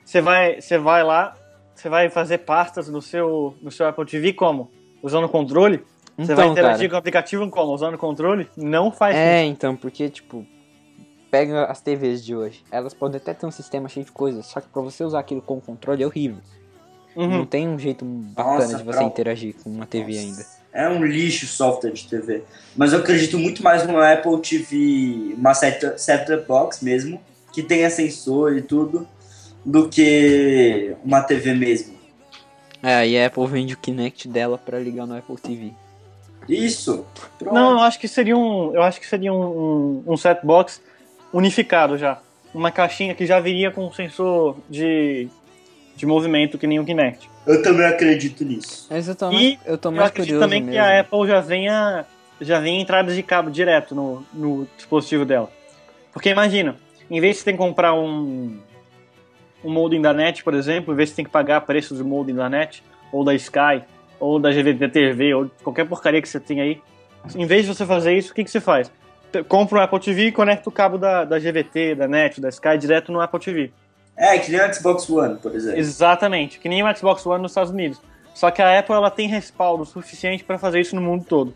Você 0.08 0.22
vai, 0.22 0.62
você 0.62 0.78
vai 0.78 1.04
lá, 1.04 1.36
você 1.76 1.90
vai 1.90 2.10
fazer 2.10 2.38
pastas 2.40 2.88
no 2.88 3.02
seu, 3.02 3.54
no 3.62 3.70
seu 3.70 3.86
Apple 3.88 4.06
TV 4.06 4.32
como? 4.32 4.72
Usando 5.04 5.26
o 5.26 5.30
controle? 5.30 5.84
Você 6.18 6.24
Então, 6.32 6.36
vai 6.38 6.48
interagir 6.48 6.78
cara, 6.80 6.90
com 6.90 6.96
o 6.96 7.00
aplicativo 7.00 7.50
como? 7.50 7.74
Usando 7.74 7.96
o 7.96 7.98
controle? 7.98 8.48
Não 8.56 8.90
faz 8.90 9.16
É, 9.18 9.44
então, 9.44 9.76
porque, 9.76 10.10
tipo, 10.10 10.46
pega 11.30 11.66
as 11.66 11.82
TVs 11.82 12.24
de 12.24 12.34
hoje. 12.34 12.64
Elas 12.72 12.94
podem 12.94 13.18
até 13.18 13.34
ter 13.34 13.46
um 13.46 13.52
sistema 13.52 13.90
cheio 13.90 14.06
de 14.06 14.12
coisas, 14.14 14.46
só 14.46 14.62
que 14.62 14.68
pra 14.70 14.82
você 14.82 15.04
usar 15.04 15.20
aquilo 15.20 15.42
com 15.42 15.60
controle 15.60 16.02
é 16.02 16.06
horrível. 16.08 16.38
Uhum. 17.14 17.40
Não 17.40 17.46
tem 17.46 17.68
um 17.68 17.78
jeito 17.78 18.06
bacana 18.06 18.56
Nossa, 18.60 18.78
de 18.78 18.84
você 18.84 18.98
pra- 19.00 19.04
interagir 19.04 19.56
com 19.62 19.70
uma 19.70 19.86
TV 19.86 20.14
Nossa, 20.14 20.26
ainda. 20.26 20.46
É 20.72 20.88
um 20.88 21.04
lixo 21.04 21.46
o 21.46 21.50
software 21.50 21.92
de 21.92 22.08
TV. 22.08 22.44
Mas 22.78 22.94
eu 22.94 23.00
acredito 23.00 23.38
muito 23.38 23.62
mais 23.62 23.86
numa 23.86 24.10
Apple 24.14 24.40
TV, 24.40 25.34
uma 25.38 25.54
set- 25.54 26.00
set-top 26.00 26.48
box 26.48 26.82
mesmo, 26.82 27.20
que 27.52 27.62
tenha 27.62 27.90
sensor 27.90 28.56
e 28.56 28.62
tudo, 28.62 29.08
do 29.68 29.90
que 29.90 30.96
uma 31.04 31.22
TV 31.22 31.54
mesmo. 31.54 31.94
É, 32.82 32.96
aí 32.96 33.20
a 33.22 33.28
Apple 33.28 33.46
vende 33.48 33.74
o 33.74 33.78
Kinect 33.78 34.26
dela 34.30 34.58
pra 34.58 34.80
ligar 34.80 35.06
no 35.06 35.18
Apple 35.18 35.36
TV. 35.36 35.74
Isso. 36.48 37.06
Pronto. 37.38 37.54
Não, 37.54 37.72
eu 37.72 37.80
acho 37.80 38.00
que 38.00 38.08
seria 38.08 38.38
um, 38.38 38.74
eu 38.74 38.82
acho 38.82 38.98
que 39.02 39.06
seria 39.06 39.34
um, 39.34 40.04
um, 40.08 40.14
um 40.14 40.16
set 40.18 40.40
box 40.46 40.82
unificado 41.34 41.98
já. 41.98 42.20
Uma 42.54 42.72
caixinha 42.72 43.14
que 43.14 43.26
já 43.26 43.42
viria 43.42 43.70
com 43.70 43.86
um 43.86 43.92
sensor 43.92 44.56
de, 44.70 45.28
de 45.98 46.06
movimento 46.06 46.58
que 46.58 46.66
nem 46.66 46.80
o 46.80 46.86
Kinect. 46.86 47.30
Eu 47.46 47.62
também 47.62 47.86
acredito 47.86 48.46
nisso. 48.46 48.88
Mas 48.90 49.10
eu 49.10 49.16
tô 49.16 49.30
E 49.32 49.34
mais, 49.34 49.60
eu 49.66 49.78
tô 49.78 49.90
Eu 49.90 49.94
mais 49.94 50.08
acredito 50.08 50.36
curioso 50.36 50.46
também 50.46 50.62
mesmo. 50.62 50.72
que 50.72 50.78
a 50.78 51.02
Apple 51.02 51.28
já 51.28 51.42
venha 51.42 52.06
já 52.40 52.60
venha 52.62 52.80
entradas 52.80 53.16
de 53.16 53.24
cabo 53.24 53.50
direto 53.50 53.94
no, 53.94 54.24
no 54.34 54.68
dispositivo 54.78 55.26
dela. 55.26 55.52
Porque 56.14 56.30
imagina, 56.30 56.78
em 57.12 57.20
vez 57.20 57.36
de 57.36 57.40
você 57.40 57.46
ter 57.46 57.52
que 57.54 57.58
comprar 57.58 57.94
um 57.94 58.60
um 59.64 59.72
modem 59.72 60.02
da 60.02 60.14
NET, 60.14 60.44
por 60.44 60.54
exemplo, 60.54 60.94
em 60.94 60.98
vez 60.98 61.10
de 61.10 61.16
você 61.16 61.22
ter 61.22 61.26
que 61.26 61.32
pagar 61.32 61.62
preço 61.62 61.94
do 61.94 62.06
modem 62.06 62.36
da 62.36 62.50
NET, 62.50 62.84
ou 63.12 63.24
da 63.24 63.34
Sky, 63.34 63.84
ou 64.20 64.40
da 64.40 64.52
GVT 64.52 64.90
TV, 64.90 65.34
ou 65.34 65.50
qualquer 65.64 65.88
porcaria 65.88 66.22
que 66.22 66.30
você 66.30 66.40
tem 66.40 66.62
aí, 66.62 66.82
em 67.36 67.46
vez 67.46 67.66
de 67.66 67.74
você 67.74 67.86
fazer 67.86 68.18
isso, 68.18 68.32
o 68.32 68.36
que, 68.36 68.44
que 68.44 68.52
você 68.52 68.62
faz? 68.62 68.92
Compra 69.48 69.80
um 69.80 69.82
Apple 69.82 70.00
TV 70.00 70.28
e 70.28 70.32
conecta 70.32 70.70
o 70.70 70.72
cabo 70.72 70.98
da, 70.98 71.26
da 71.26 71.38
GVT, 71.38 71.96
da 71.96 72.08
NET, 72.08 72.40
da 72.40 72.50
Sky 72.50 72.78
direto 72.78 73.12
no 73.12 73.20
Apple 73.20 73.40
TV. 73.40 73.72
É, 74.16 74.40
que 74.40 74.52
nem 74.52 74.62
o 74.62 74.74
Xbox 74.74 75.10
One, 75.10 75.38
por 75.38 75.54
exemplo. 75.54 75.80
Exatamente, 75.80 76.60
que 76.60 76.68
nem 76.68 76.84
o 76.84 76.96
Xbox 76.96 77.26
One 77.26 77.42
nos 77.42 77.52
Estados 77.52 77.72
Unidos. 77.72 78.02
Só 78.34 78.50
que 78.50 78.62
a 78.62 78.80
Apple 78.80 78.96
ela 78.96 79.12
tem 79.12 79.28
respaldo 79.28 79.86
suficiente 79.86 80.44
para 80.44 80.58
fazer 80.58 80.80
isso 80.80 80.96
no 80.96 81.02
mundo 81.02 81.26
todo. 81.26 81.54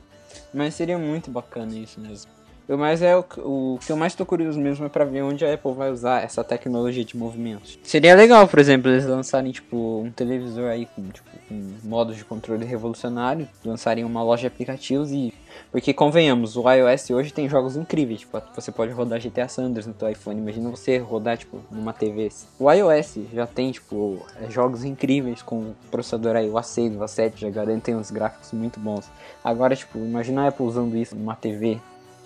Mas 0.54 0.76
seria 0.76 0.98
muito 0.98 1.32
bacana 1.32 1.74
isso 1.76 2.00
mesmo. 2.00 2.30
Mas 2.78 3.02
é 3.02 3.16
o, 3.16 3.24
que- 3.24 3.40
o 3.40 3.78
que 3.86 3.92
eu 3.92 3.98
mais 3.98 4.16
tô 4.16 4.26
curioso 4.26 4.60
mesmo 4.60 4.86
é 4.86 4.90
pra 4.90 5.04
ver 5.06 5.22
onde 5.24 5.46
a 5.46 5.54
Apple 5.54 5.74
vai 5.74 5.92
usar 5.92 6.24
essa 6.24 6.44
tecnologia 6.44 7.04
de 7.04 7.18
movimentos. 7.18 7.78
Seria 7.84 8.16
legal, 8.16 8.48
por 8.48 8.60
exemplo, 8.60 8.90
eles 8.92 9.06
lançarem 9.06 9.52
tipo 9.52 10.02
um 10.06 10.12
televisor 10.12 10.70
aí 10.70 10.86
com, 10.96 11.04
tipo, 11.10 11.30
com 11.48 11.72
modos 11.84 12.16
de 12.18 12.24
controle 12.26 12.66
revolucionário, 12.66 13.48
lançarem 13.66 14.04
uma 14.04 14.24
loja 14.24 14.42
de 14.42 14.48
aplicativos 14.48 15.12
e 15.12 15.34
porque 15.70 15.94
convenhamos, 15.94 16.56
o 16.56 16.70
iOS 16.70 17.10
hoje 17.12 17.34
tem 17.34 17.48
jogos 17.50 17.76
incríveis, 17.76 18.22
tipo, 18.22 18.42
você 18.56 18.72
pode 18.72 18.92
rodar 18.94 19.20
GTA 19.20 19.48
Sanders 19.50 19.86
no 19.86 19.94
teu 19.94 20.10
iPhone, 20.10 20.40
imagina 20.40 20.70
você 20.70 20.98
rodar 20.98 21.38
tipo 21.38 21.60
numa 21.70 21.92
TV. 21.94 22.30
O 22.60 22.72
iOS 22.72 23.16
já 23.34 23.46
tem 23.46 23.72
tipo 23.72 24.26
jogos 24.50 24.84
incríveis 24.86 25.42
com 25.42 25.74
processador 25.90 26.36
aí 26.38 26.50
o 26.50 26.54
A6, 26.54 26.96
o 26.96 27.00
A7 27.00 27.34
já 27.38 27.50
garantem 27.50 27.96
uns 27.96 28.12
gráficos 28.12 28.52
muito 28.54 28.80
bons. 28.80 29.10
Agora, 29.44 29.76
tipo, 29.76 29.98
imagina 29.98 30.44
a 30.44 30.48
Apple 30.48 30.66
usando 30.66 30.96
isso 30.98 31.16
numa 31.16 31.36
TV. 31.36 31.80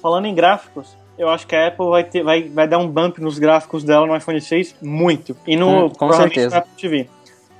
Falando 0.05 0.27
em 0.27 0.35
gráficos, 0.35 0.95
eu 1.17 1.27
acho 1.29 1.47
que 1.47 1.55
a 1.55 1.67
Apple 1.67 1.87
vai, 1.87 2.03
ter, 2.03 2.21
vai, 2.21 2.43
vai 2.47 2.67
dar 2.67 2.77
um 2.77 2.87
bump 2.87 3.17
nos 3.19 3.39
gráficos 3.39 3.83
dela 3.83 4.05
no 4.05 4.15
iPhone 4.15 4.39
6 4.39 4.75
muito. 4.79 5.35
E 5.47 5.55
no, 5.55 5.87
Hum, 5.87 5.89
com 5.89 6.13
certeza. 6.13 6.49
no 6.49 6.61
Apple 6.61 6.71
TV. 6.77 7.09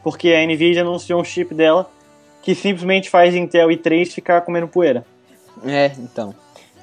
Porque 0.04 0.30
a 0.32 0.46
Nvidia 0.46 0.84
anunciou 0.84 1.20
um 1.20 1.24
chip 1.24 1.56
dela 1.56 1.90
que 2.44 2.54
simplesmente 2.54 3.10
faz 3.10 3.34
Intel 3.34 3.70
i3 3.70 4.12
ficar 4.12 4.42
comendo 4.42 4.68
poeira. 4.68 5.04
É, 5.66 5.92
então. 5.98 6.36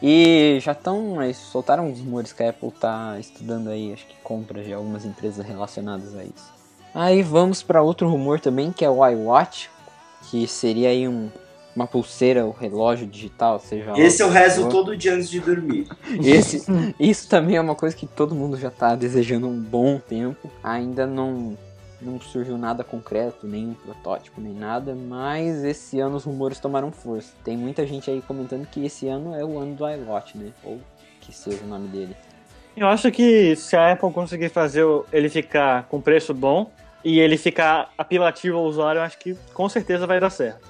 E 0.02 0.58
já 0.60 0.72
estão, 0.72 1.14
mas 1.14 1.36
soltaram 1.36 1.86
uns 1.86 2.00
rumores 2.00 2.32
que 2.32 2.42
a 2.42 2.50
Apple 2.50 2.72
tá 2.72 3.16
estudando 3.20 3.68
aí, 3.70 3.92
acho 3.92 4.04
que 4.04 4.16
compras 4.24 4.66
de 4.66 4.72
algumas 4.72 5.04
empresas 5.04 5.46
relacionadas 5.46 6.16
a 6.16 6.24
isso. 6.24 6.52
Aí 6.92 7.22
vamos 7.22 7.62
para 7.62 7.80
outro 7.80 8.08
rumor 8.08 8.40
também, 8.40 8.72
que 8.72 8.84
é 8.84 8.90
o 8.90 9.06
iWatch, 9.06 9.68
que 10.28 10.44
seria 10.48 10.88
aí 10.88 11.06
um, 11.06 11.30
uma 11.74 11.86
pulseira, 11.86 12.44
o 12.44 12.50
relógio 12.50 13.06
digital, 13.06 13.58
seja 13.58 13.92
lá 13.92 13.98
Esse 13.98 14.22
eu 14.22 14.28
rezo 14.28 14.62
for. 14.62 14.70
todo 14.70 14.96
dia 14.96 15.14
antes 15.14 15.30
de 15.30 15.40
dormir. 15.40 15.86
Esse, 16.22 16.62
isso 17.00 17.28
também 17.28 17.56
é 17.56 17.60
uma 17.60 17.74
coisa 17.74 17.96
que 17.96 18.06
todo 18.06 18.34
mundo 18.34 18.56
já 18.58 18.70
tá 18.70 18.94
desejando 18.94 19.48
um 19.48 19.58
bom 19.58 19.98
tempo. 19.98 20.50
Ainda 20.62 21.06
não, 21.06 21.56
não 22.00 22.20
surgiu 22.20 22.58
nada 22.58 22.84
concreto, 22.84 23.46
nenhum 23.46 23.72
protótipo, 23.74 24.40
nem 24.40 24.52
nada, 24.52 24.94
mas 24.94 25.64
esse 25.64 25.98
ano 25.98 26.16
os 26.16 26.24
rumores 26.24 26.58
tomaram 26.58 26.92
força. 26.92 27.32
Tem 27.42 27.56
muita 27.56 27.86
gente 27.86 28.10
aí 28.10 28.20
comentando 28.20 28.66
que 28.66 28.84
esse 28.84 29.08
ano 29.08 29.34
é 29.34 29.44
o 29.44 29.58
ano 29.58 29.74
do 29.74 29.88
iWatch, 29.88 30.36
né? 30.36 30.50
Ou 30.62 30.78
que 31.20 31.32
seja 31.34 31.64
o 31.64 31.66
nome 31.68 31.88
dele. 31.88 32.14
Eu 32.76 32.86
acho 32.88 33.10
que 33.12 33.54
se 33.56 33.76
a 33.76 33.92
Apple 33.92 34.10
conseguir 34.12 34.48
fazer 34.48 34.82
o- 34.84 35.04
ele 35.12 35.28
ficar 35.28 35.84
com 35.88 36.00
preço 36.00 36.32
bom 36.34 36.70
e 37.04 37.18
ele 37.20 37.36
ficar 37.36 37.90
apelativo 37.98 38.56
ao 38.58 38.64
usuário, 38.64 38.98
eu 38.98 39.02
acho 39.02 39.18
que 39.18 39.36
com 39.54 39.68
certeza 39.68 40.06
vai 40.06 40.18
dar 40.18 40.30
certo. 40.30 40.66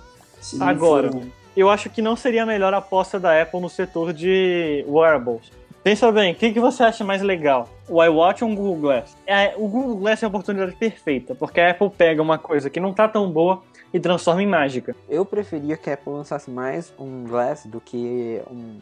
Agora, 0.60 1.10
for- 1.12 1.22
eu 1.56 1.68
acho 1.70 1.90
que 1.90 2.00
não 2.02 2.16
seria 2.16 2.42
a 2.42 2.46
melhor 2.46 2.72
aposta 2.74 3.18
da 3.20 3.40
Apple 3.40 3.60
no 3.60 3.68
setor 3.68 4.12
de 4.12 4.84
wearables. 4.88 5.50
Pensa 5.84 6.12
bem, 6.12 6.32
o 6.32 6.36
que, 6.36 6.52
que 6.52 6.60
você 6.60 6.84
acha 6.84 7.02
mais 7.04 7.22
legal? 7.22 7.68
O 7.88 8.02
iWatch 8.02 8.42
ou 8.44 8.50
o 8.52 8.54
Google 8.54 8.76
Glass? 8.76 9.16
É, 9.26 9.54
o 9.56 9.66
Google 9.66 9.96
Glass 9.96 10.22
é 10.22 10.26
a 10.26 10.28
oportunidade 10.28 10.76
perfeita, 10.76 11.34
porque 11.34 11.60
a 11.60 11.70
Apple 11.72 11.90
pega 11.90 12.22
uma 12.22 12.38
coisa 12.38 12.70
que 12.70 12.78
não 12.78 12.92
tá 12.92 13.08
tão 13.08 13.28
boa 13.30 13.62
e 13.92 13.98
transforma 13.98 14.42
em 14.42 14.46
mágica. 14.46 14.94
Eu 15.08 15.24
preferia 15.24 15.76
que 15.76 15.90
a 15.90 15.94
Apple 15.94 16.12
lançasse 16.12 16.48
mais 16.50 16.92
um 16.98 17.24
Glass 17.24 17.66
do 17.66 17.80
que 17.80 18.40
um- 18.48 18.78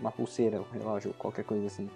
uma 0.00 0.12
pulseira, 0.12 0.60
um 0.60 0.78
relógio, 0.78 1.10
ou 1.10 1.14
qualquer 1.18 1.44
coisa 1.44 1.66
assim. 1.66 1.90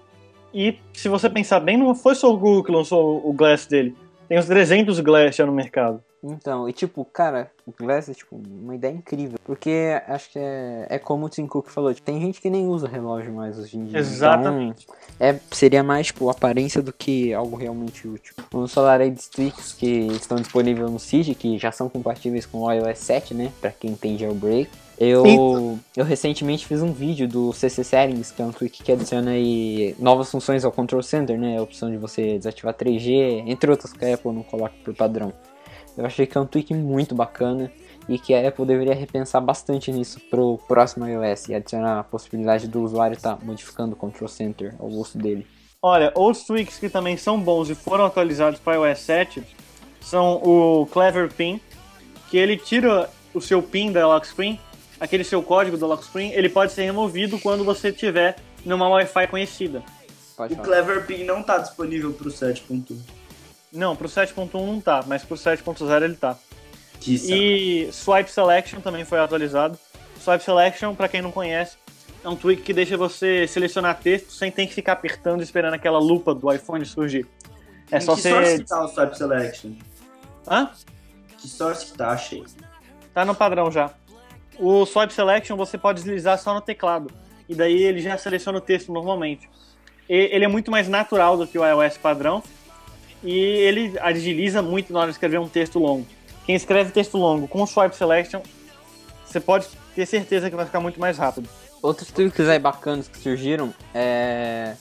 E 0.52 0.76
se 0.92 1.09
você 1.09 1.31
pensar 1.31 1.61
bem, 1.61 1.76
não 1.76 1.94
foi 1.94 2.16
só 2.16 2.33
o 2.33 2.37
Google 2.37 2.64
que 2.64 2.72
lançou 2.72 3.22
o 3.24 3.33
Glass 3.33 3.64
dele. 3.66 3.94
Tem 4.28 4.38
uns 4.38 4.46
300 4.46 4.98
Glass 4.98 5.37
já 5.37 5.46
no 5.46 5.52
mercado. 5.52 6.02
Então, 6.22 6.68
e 6.68 6.72
tipo, 6.72 7.04
cara, 7.04 7.50
o 7.66 7.72
Glass 7.72 8.09
é 8.09 8.14
tipo 8.14 8.37
uma 8.37 8.74
ideia 8.74 8.92
incrível. 8.92 9.38
Porque 9.44 10.00
acho 10.07 10.31
que 10.31 10.38
é, 10.38 10.87
é 10.90 10.98
como 10.98 11.26
o 11.26 11.28
Tim 11.28 11.46
Cook 11.46 11.68
falou, 11.68 11.94
tipo, 11.94 12.04
tem 12.04 12.20
gente 12.20 12.40
que 12.40 12.50
nem 12.50 12.66
usa 12.66 12.88
relógio 12.88 13.33
mais 13.33 13.59
hoje 13.59 13.78
em 13.78 13.85
dia. 13.85 13.98
Exatamente. 13.98 14.85
Então, 14.85 14.96
é, 15.20 15.38
seria 15.52 15.83
mais, 15.83 16.09
tipo, 16.09 16.28
aparência 16.28 16.83
do 16.83 16.92
que 16.92 17.33
algo 17.33 17.57
realmente 17.57 18.07
útil. 18.07 18.35
Vamos 18.50 18.72
falar 18.74 19.00
aí 19.00 19.11
de 19.11 19.22
sticks 19.22 19.72
que 19.72 20.07
estão 20.09 20.38
disponíveis 20.38 20.90
no 20.90 20.98
CID, 20.98 21.35
que 21.35 21.59
já 21.59 21.70
são 21.70 21.88
compatíveis 21.88 22.46
com 22.46 22.59
o 22.59 22.72
iOS 22.72 22.98
7, 22.98 23.35
né? 23.35 23.52
Pra 23.61 23.70
quem 23.70 23.94
tem 23.94 24.18
jailbreak. 24.18 24.70
Eu, 25.00 25.78
eu 25.96 26.04
recentemente 26.04 26.66
fiz 26.66 26.83
um 26.83 26.92
vídeo 26.92 27.28
do 27.28 27.52
CC 27.52 27.85
Settings, 27.85 28.33
que 28.33 28.42
é 28.42 28.44
um 28.44 28.50
tweak 28.50 28.83
que 28.83 28.90
adiciona 28.90 29.31
aí 29.31 29.94
novas 29.96 30.28
funções 30.28 30.64
ao 30.64 30.72
Control 30.72 31.02
Center, 31.04 31.38
né? 31.38 31.57
A 31.57 31.62
opção 31.62 31.88
de 31.88 31.96
você 31.96 32.37
desativar 32.37 32.74
3G, 32.74 33.44
entre 33.46 33.70
outras 33.70 33.92
que 33.92 34.04
a 34.04 34.14
Apple 34.14 34.33
não 34.33 34.42
coloca 34.42 34.74
por 34.85 34.92
padrão. 34.94 35.33
Eu 35.98 36.06
achei 36.06 36.26
que 36.26 36.38
é 36.38 36.40
um 36.40 36.46
tweak 36.46 36.72
muito 36.72 37.12
bacana 37.12 37.72
e 38.08 38.20
que 38.20 38.32
a 38.32 38.46
Apple 38.46 38.64
deveria 38.64 38.94
repensar 38.94 39.40
bastante 39.40 39.90
nisso 39.90 40.20
pro 40.30 40.56
próximo 40.68 41.04
iOS 41.08 41.48
e 41.48 41.54
adicionar 41.56 41.98
a 41.98 42.04
possibilidade 42.04 42.68
do 42.68 42.80
usuário 42.82 43.16
estar 43.16 43.37
modificando 43.44 43.94
o 43.94 43.96
Control 43.96 44.28
Center 44.28 44.76
ao 44.78 44.88
gosto 44.88 45.18
dele. 45.18 45.44
Olha, 45.82 46.12
outros 46.14 46.44
tweaks 46.44 46.78
que 46.78 46.88
também 46.88 47.16
são 47.16 47.40
bons 47.40 47.68
e 47.68 47.74
foram 47.74 48.04
atualizados 48.06 48.61
para 48.61 48.74
iOS 48.74 49.00
7 49.00 49.42
são 50.00 50.37
o 50.37 50.87
Clever 50.87 51.34
Pin, 51.34 51.61
que 52.30 52.38
ele 52.38 52.56
tira 52.56 53.11
o 53.34 53.40
seu 53.40 53.61
PIN 53.61 53.90
da 53.90 54.06
lock 54.06 54.24
screen, 54.24 54.61
aquele 55.00 55.24
seu 55.24 55.42
código 55.42 55.76
da 55.76 55.87
lock 55.87 56.04
screen, 56.04 56.30
ele 56.32 56.48
pode 56.48 56.70
ser 56.70 56.84
removido 56.84 57.40
quando 57.40 57.64
você 57.64 57.88
estiver 57.88 58.37
numa 58.64 58.88
Wi-Fi 58.88 59.26
conhecida. 59.26 59.82
Pode 60.37 60.54
O 60.54 60.56
falar. 60.56 60.68
Clever 60.68 61.06
Pin 61.06 61.24
não 61.24 61.42
tá 61.42 61.58
disponível 61.58 62.12
pro 62.12 62.30
7.1. 62.30 63.17
Não, 63.72 63.94
pro 63.94 64.09
7.1 64.09 64.50
não 64.54 64.81
tá, 64.81 65.04
mas 65.07 65.24
pro 65.24 65.37
7.0 65.37 66.02
ele 66.02 66.14
tá. 66.14 66.37
Que. 67.00 67.14
E 67.14 67.92
Swipe 67.92 68.31
Selection 68.31 68.81
também 68.81 69.04
foi 69.04 69.18
atualizado. 69.20 69.78
Swipe 70.20 70.42
Selection, 70.42 70.94
para 70.94 71.09
quem 71.09 71.22
não 71.22 71.31
conhece, 71.31 71.76
é 72.24 72.28
um 72.28 72.35
tweak 72.37 72.62
que 72.62 72.72
deixa 72.72 72.96
você 72.96 73.46
selecionar 73.46 73.98
texto 73.98 74.33
sem 74.33 74.50
ter 74.50 74.66
que 74.66 74.74
ficar 74.74 74.92
apertando 74.94 75.40
e 75.40 75.44
esperando 75.44 75.74
aquela 75.74 75.98
lupa 75.98 76.35
do 76.35 76.52
iPhone 76.52 76.85
surgir. 76.85 77.26
É 77.90 77.98
Em 77.98 78.00
só 78.00 78.14
que 78.16 78.22
source 78.22 78.50
você. 78.50 78.59
que 78.59 78.64
tá 78.68 78.85
o 78.85 78.88
Swipe 78.88 79.16
Selection? 79.16 79.72
Hã? 80.50 80.70
Que 81.38 81.48
source 81.48 81.87
que 81.87 81.98
tá, 81.98 82.11
achei. 82.11 82.44
Tá 83.14 83.24
no 83.24 83.35
padrão 83.35 83.70
já. 83.70 83.90
O 84.59 84.85
Swipe 84.85 85.12
Selection 85.12 85.57
você 85.57 85.78
pode 85.78 86.02
deslizar 86.02 86.38
só 86.38 86.52
no 86.52 86.61
teclado. 86.61 87.11
E 87.48 87.54
daí 87.54 87.83
ele 87.83 88.00
já 88.00 88.18
seleciona 88.18 88.59
o 88.59 88.61
texto 88.61 88.92
normalmente. 88.92 89.48
E 90.09 90.14
ele 90.33 90.44
é 90.44 90.48
muito 90.48 90.70
mais 90.70 90.88
natural 90.88 91.37
do 91.37 91.46
que 91.46 91.59
o 91.59 91.64
iOS 91.64 91.96
padrão. 91.96 92.42
E 93.22 93.37
ele 93.37 93.98
agiliza 94.00 94.62
muito 94.62 94.92
na 94.92 95.00
hora 95.00 95.09
de 95.09 95.14
escrever 95.14 95.38
um 95.38 95.48
texto 95.48 95.78
longo. 95.78 96.07
Quem 96.46 96.54
escreve 96.54 96.90
texto 96.92 97.18
longo 97.18 97.46
com 97.46 97.62
o 97.62 97.66
Swipe 97.66 97.94
Selection, 97.94 98.40
você 99.26 99.40
pode 99.40 99.66
ter 99.94 100.07
certeza 100.07 100.48
que 100.48 100.57
vai 100.57 100.64
ficar 100.64 100.81
muito 100.81 100.98
mais 100.98 101.18
rápido. 101.18 101.48
Outros 101.83 102.11
tweaks 102.11 102.48
aí 102.48 102.59
bacanas 102.59 103.07
que 103.09 103.18
surgiram 103.18 103.72
é... 103.94 104.74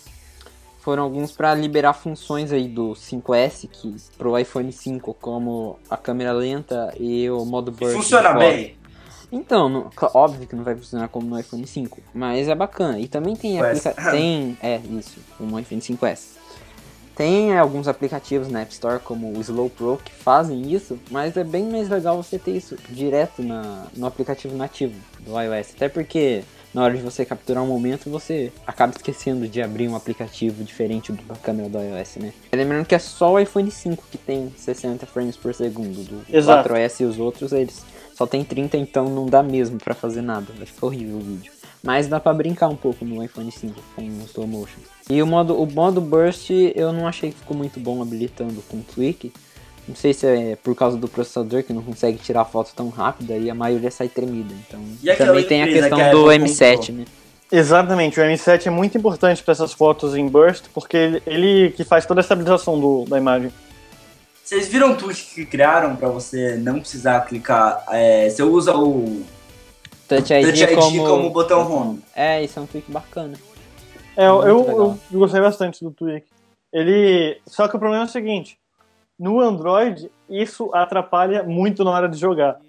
foram 0.80 1.04
alguns 1.04 1.32
para 1.32 1.54
liberar 1.54 1.94
funções 1.94 2.52
aí 2.52 2.68
do 2.68 2.92
5S 2.92 3.68
que 3.70 3.96
pro 4.18 4.38
iPhone 4.38 4.72
5, 4.72 5.14
como 5.16 5.80
a 5.90 5.98
câmera 5.98 6.32
lenta 6.32 6.94
e 7.00 7.30
o 7.30 7.44
modo 7.46 7.72
burst. 7.72 7.96
Funciona 7.96 8.34
bem. 8.34 8.78
Então, 9.32 9.68
no, 9.68 9.92
óbvio 10.14 10.48
que 10.48 10.56
não 10.56 10.64
vai 10.64 10.76
funcionar 10.76 11.10
como 11.10 11.28
no 11.28 11.38
iPhone 11.38 11.68
5, 11.68 12.02
mas 12.14 12.48
é 12.48 12.56
bacana. 12.56 12.98
E 12.98 13.08
também 13.08 13.36
tem 13.36 13.60
aplica 13.60 13.94
tem 14.12 14.58
é 14.62 14.80
isso, 14.90 15.20
um 15.40 15.60
iPhone 15.60 15.82
5S. 15.82 16.38
Tem 17.18 17.58
alguns 17.58 17.88
aplicativos 17.88 18.48
na 18.48 18.62
App 18.62 18.72
Store 18.72 19.00
como 19.00 19.36
o 19.36 19.42
Slow 19.42 19.72
Pro 19.72 20.00
que 20.06 20.14
fazem 20.14 20.72
isso, 20.72 21.00
mas 21.10 21.36
é 21.36 21.44
bem 21.44 21.64
mais 21.64 21.90
legal 21.90 22.22
você 22.22 22.38
ter 22.38 22.52
isso 22.52 22.78
direto 22.90 23.42
na, 23.42 23.88
no 23.96 24.06
aplicativo 24.06 24.56
nativo 24.56 24.94
do 25.22 25.32
iOS, 25.42 25.74
até 25.76 25.90
porque 25.90 26.44
na 26.72 26.84
hora 26.84 26.96
de 26.96 27.02
você 27.02 27.26
capturar 27.26 27.64
um 27.64 27.68
momento, 27.68 28.08
você 28.08 28.52
acaba 28.68 28.94
esquecendo 28.96 29.48
de 29.48 29.60
abrir 29.64 29.88
um 29.88 29.96
aplicativo 29.96 30.64
diferente 30.64 31.12
da 31.12 31.34
câmera 31.36 31.68
do 31.68 31.80
iOS, 31.80 32.18
né? 32.18 32.34
Lembrando 32.54 32.86
que 32.86 32.94
é 32.94 33.00
só 33.00 33.34
o 33.34 33.40
iPhone 33.40 33.72
5 33.72 34.04
que 34.12 34.18
tem 34.20 34.54
60 34.56 35.08
frames 35.08 35.36
por 35.36 35.56
segundo, 35.56 36.04
do 36.04 36.24
Exato. 36.30 36.70
4S 36.70 37.02
e 37.02 37.06
os 37.06 37.18
outros 37.18 37.52
eles 37.52 37.84
só 38.14 38.28
tem 38.28 38.44
30, 38.44 38.78
então 38.78 39.10
não 39.10 39.26
dá 39.26 39.42
mesmo 39.42 39.80
para 39.80 39.96
fazer 39.96 40.22
nada, 40.22 40.54
vai 40.56 40.68
ficar 40.68 40.86
horrível 40.86 41.18
o 41.18 41.22
vídeo. 41.22 41.52
Mas 41.82 42.08
dá 42.08 42.20
para 42.20 42.34
brincar 42.34 42.68
um 42.68 42.76
pouco 42.76 43.04
no 43.04 43.24
iPhone 43.24 43.52
5 43.52 43.74
com 43.96 44.02
o 44.04 44.26
slow 44.26 44.46
motion. 44.46 44.82
E 45.10 45.22
o 45.22 45.28
modo, 45.28 45.60
o 45.62 45.66
modo 45.72 46.02
burst 46.02 46.50
eu 46.76 46.92
não 46.92 47.08
achei 47.08 47.32
que 47.32 47.40
ficou 47.40 47.56
muito 47.56 47.80
bom 47.80 48.02
habilitando 48.02 48.62
com 48.70 48.82
tweak, 48.82 49.32
não 49.88 49.96
sei 49.96 50.14
se 50.14 50.28
é 50.28 50.58
por 50.62 50.76
causa 50.76 50.98
do 50.98 51.08
processador 51.08 51.64
que 51.64 51.72
não 51.72 51.82
consegue 51.82 52.18
tirar 52.18 52.44
foto 52.44 52.74
tão 52.76 52.90
rápida 52.90 53.38
e 53.38 53.50
a 53.50 53.56
maioria 53.56 53.90
sai 53.90 54.10
tremida. 54.10 54.54
Então 54.68 54.82
também 55.18 55.46
tem 55.46 55.64
a 55.64 55.68
questão 55.68 55.98
que 55.98 56.10
do 56.10 56.26
M7, 56.26 56.76
comprou? 56.78 56.98
né? 56.98 57.06
Exatamente, 57.50 58.20
o 58.20 58.24
M7 58.24 58.68
é 58.68 58.70
muito 58.70 58.98
importante 58.98 59.42
para 59.42 59.54
essas 59.54 59.72
fotos 59.72 60.14
em 60.14 60.28
burst, 60.28 60.66
porque 60.74 60.98
ele, 60.98 61.24
ele, 61.26 61.72
que 61.72 61.86
faz 61.86 62.06
toda 62.06 62.20
a 62.20 62.22
estabilização 62.22 62.78
do, 62.78 63.06
da 63.06 63.18
imagem. 63.18 63.54
Vocês 64.44 64.68
viram 64.68 64.92
o 64.92 64.96
tweak 64.98 65.34
que 65.34 65.46
criaram 65.46 65.96
para 65.96 66.10
você 66.10 66.58
não 66.58 66.80
precisar 66.82 67.22
clicar? 67.22 67.86
É, 67.90 68.30
você 68.30 68.44
usa 68.44 68.76
o 68.76 69.24
Touch 70.10 70.34
ID, 70.34 70.46
Touch 70.46 70.64
ID 70.64 70.76
como... 70.76 71.06
como 71.06 71.30
botão 71.30 71.72
home. 71.72 72.00
É, 72.14 72.44
isso 72.44 72.60
é 72.60 72.62
um 72.62 72.66
tweak 72.66 72.92
bacana. 72.92 73.38
É, 74.18 74.28
eu, 74.28 74.42
eu, 74.42 75.00
eu 75.12 75.20
gostei 75.20 75.40
bastante 75.40 75.84
do 75.84 75.92
tweak. 75.92 76.26
Ele. 76.74 77.40
Só 77.46 77.68
que 77.68 77.76
o 77.76 77.80
problema 77.80 78.04
é 78.04 78.08
o 78.08 78.10
seguinte: 78.10 78.60
no 79.18 79.40
Android, 79.40 80.12
isso 80.28 80.72
atrapalha 80.74 81.44
muito 81.44 81.84
na 81.84 81.92
hora 81.92 82.10
de 82.10 82.18
jogar. 82.18 82.60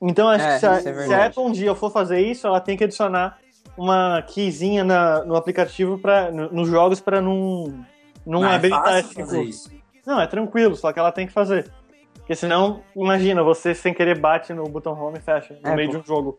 Então, 0.00 0.28
acho 0.28 0.44
é, 0.44 0.54
que 0.54 0.60
se 0.60 0.66
a, 0.66 0.74
é 0.74 0.80
se 0.80 1.14
a, 1.14 1.26
Apple 1.26 1.42
um 1.42 1.50
dia 1.50 1.74
for 1.74 1.90
fazer 1.90 2.20
isso, 2.20 2.46
ela 2.46 2.60
tem 2.60 2.76
que 2.76 2.84
adicionar 2.84 3.38
uma 3.76 4.22
keyzinha 4.22 4.84
na, 4.84 5.24
no 5.24 5.34
aplicativo, 5.34 5.98
pra, 5.98 6.30
no, 6.30 6.52
nos 6.52 6.68
jogos, 6.68 7.00
para 7.00 7.20
não, 7.20 7.84
não, 8.24 8.42
não 8.42 8.46
é 8.46 8.54
habilitar 8.54 8.98
esse 8.98 9.16
recurso. 9.16 9.70
Não, 10.06 10.20
é 10.20 10.26
tranquilo, 10.26 10.76
só 10.76 10.92
que 10.92 10.98
ela 10.98 11.10
tem 11.10 11.26
que 11.26 11.32
fazer. 11.32 11.70
Porque 12.16 12.34
senão, 12.34 12.82
imagina, 12.94 13.42
você 13.42 13.74
sem 13.74 13.92
querer 13.92 14.18
bate 14.18 14.52
no 14.52 14.64
botão 14.64 14.92
home 14.92 15.18
e 15.18 15.20
fecha 15.20 15.58
no 15.62 15.70
é, 15.70 15.76
meio 15.76 15.88
pô, 15.88 15.96
de 15.96 16.02
um 16.02 16.06
jogo. 16.06 16.38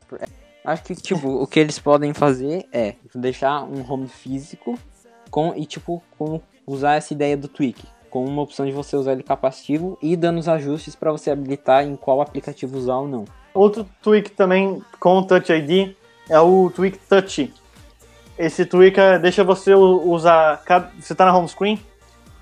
Acho 0.66 0.84
que, 0.84 0.96
tipo, 0.96 1.28
o 1.28 1.48
que 1.48 1.60
eles 1.60 1.80
podem 1.80 2.14
fazer 2.14 2.66
é 2.72 2.96
deixar 3.14 3.64
um 3.64 3.86
home 3.90 4.08
físico 4.08 4.78
com, 5.30 5.54
e, 5.56 5.66
tipo, 5.66 6.02
com, 6.18 6.42
usar 6.66 6.96
essa 6.96 7.14
ideia 7.14 7.38
do 7.38 7.48
tweak 7.48 7.84
com 8.16 8.24
uma 8.24 8.44
opção 8.44 8.66
de 8.66 8.72
você 8.72 8.96
usar 8.96 9.12
ele 9.12 9.24
capacitivo 9.24 9.98
e 10.02 10.16
dando 10.16 10.40
os 10.40 10.48
ajustes 10.48 10.96
para 10.96 11.12
você 11.12 11.30
habilitar 11.30 11.84
em 11.84 11.98
qual 11.98 12.22
aplicativo 12.22 12.78
usar 12.78 12.96
ou 12.96 13.10
não. 13.10 13.26
Outro 13.54 13.86
tweak 14.02 14.32
também 14.32 14.82
com 15.02 15.18
o 15.18 15.28
Touch 15.28 15.52
ID 15.52 15.94
é 16.30 16.40
o 16.40 16.72
tweak 16.74 16.98
Touch. 17.10 17.54
Esse 18.38 18.66
tweak 18.66 18.98
é, 18.98 19.20
deixa 19.20 19.44
você 19.44 19.74
usar. 19.74 20.64
Você 20.98 21.12
está 21.12 21.26
na 21.26 21.38
home 21.38 21.50
screen 21.50 21.78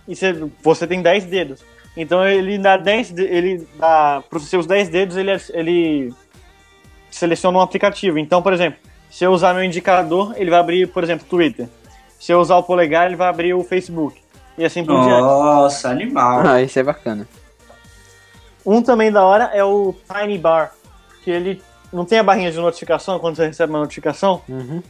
e 0.08 0.16
você, 0.16 0.34
você 0.62 0.86
tem 0.86 1.02
10 1.02 1.26
dedos. 1.26 1.64
Então 1.98 2.24
ele 2.24 2.60
dá 2.60 2.78
10 2.78 3.18
ele 3.18 3.68
dá 3.76 4.24
para 4.30 4.38
os 4.38 4.48
seus 4.48 4.68
10 4.68 4.90
dedos 4.90 5.18
ele, 5.18 5.32
ele 5.54 6.14
seleciona 7.14 7.58
um 7.58 7.62
aplicativo. 7.62 8.18
Então, 8.18 8.42
por 8.42 8.54
exemplo, 8.54 8.80
se 9.10 9.24
eu 9.24 9.32
usar 9.32 9.54
meu 9.54 9.64
indicador, 9.64 10.34
ele 10.36 10.50
vai 10.50 10.60
abrir, 10.60 10.88
por 10.88 11.04
exemplo, 11.04 11.26
Twitter. 11.30 11.68
Se 12.20 12.32
eu 12.32 12.40
usar 12.40 12.58
o 12.58 12.64
polegar, 12.64 13.06
ele 13.06 13.16
vai 13.16 13.28
abrir 13.28 13.54
o 13.54 13.64
Facebook 13.64 14.22
e 14.58 14.66
assim 14.66 14.84
por 14.84 15.02
diante. 15.04 15.22
Nossa, 15.22 15.90
animal. 15.90 16.46
Ah, 16.46 16.62
isso 16.62 16.80
é 16.80 16.84
bacana. 16.84 17.28
Um 18.66 18.82
também 18.82 19.12
da 19.12 19.24
hora 19.24 19.52
é 19.54 19.64
o 19.64 19.94
Tiny 20.08 20.38
Bar, 20.38 20.74
que 21.24 21.30
ele 21.30 21.62
não 21.92 22.06
tem 22.06 22.20
a 22.20 22.24
barrinha 22.24 22.52
de 22.52 22.58
notificação 22.58 23.20
quando 23.20 23.36
você 23.36 23.48
recebe 23.48 23.72
uma 23.72 23.80
notificação. 23.80 24.42
Uhum. 24.48 24.82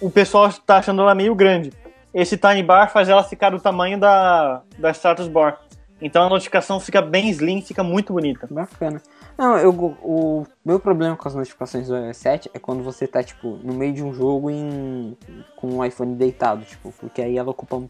O 0.00 0.10
pessoal 0.10 0.52
tá 0.52 0.78
achando 0.78 1.02
ela 1.02 1.14
meio 1.14 1.34
grande. 1.34 1.72
Esse 2.12 2.36
Tiny 2.36 2.62
Bar 2.62 2.88
faz 2.88 3.08
ela 3.08 3.22
ficar 3.22 3.50
do 3.50 3.60
tamanho 3.60 3.98
da, 3.98 4.62
da 4.78 4.90
Status 4.92 5.28
Bar. 5.28 5.60
Então 6.00 6.24
a 6.24 6.28
notificação 6.28 6.80
fica 6.80 7.00
bem 7.00 7.30
slim, 7.30 7.62
fica 7.62 7.82
muito 7.82 8.12
bonita. 8.12 8.46
Bacana. 8.50 9.00
Não, 9.36 9.58
eu, 9.58 9.70
o 10.02 10.46
meu 10.64 10.78
problema 10.78 11.16
com 11.16 11.26
as 11.26 11.34
notificações 11.34 11.88
do 11.88 11.96
iOS 11.96 12.16
7 12.16 12.50
é 12.52 12.58
quando 12.58 12.82
você 12.82 13.06
tá, 13.06 13.22
tipo, 13.22 13.58
no 13.62 13.72
meio 13.72 13.92
de 13.92 14.02
um 14.02 14.12
jogo 14.12 14.50
em, 14.50 15.16
com 15.56 15.78
o 15.78 15.84
iPhone 15.84 16.14
deitado, 16.14 16.64
tipo, 16.64 16.92
porque 16.98 17.22
aí 17.22 17.38
ela 17.38 17.50
ocupa 17.50 17.82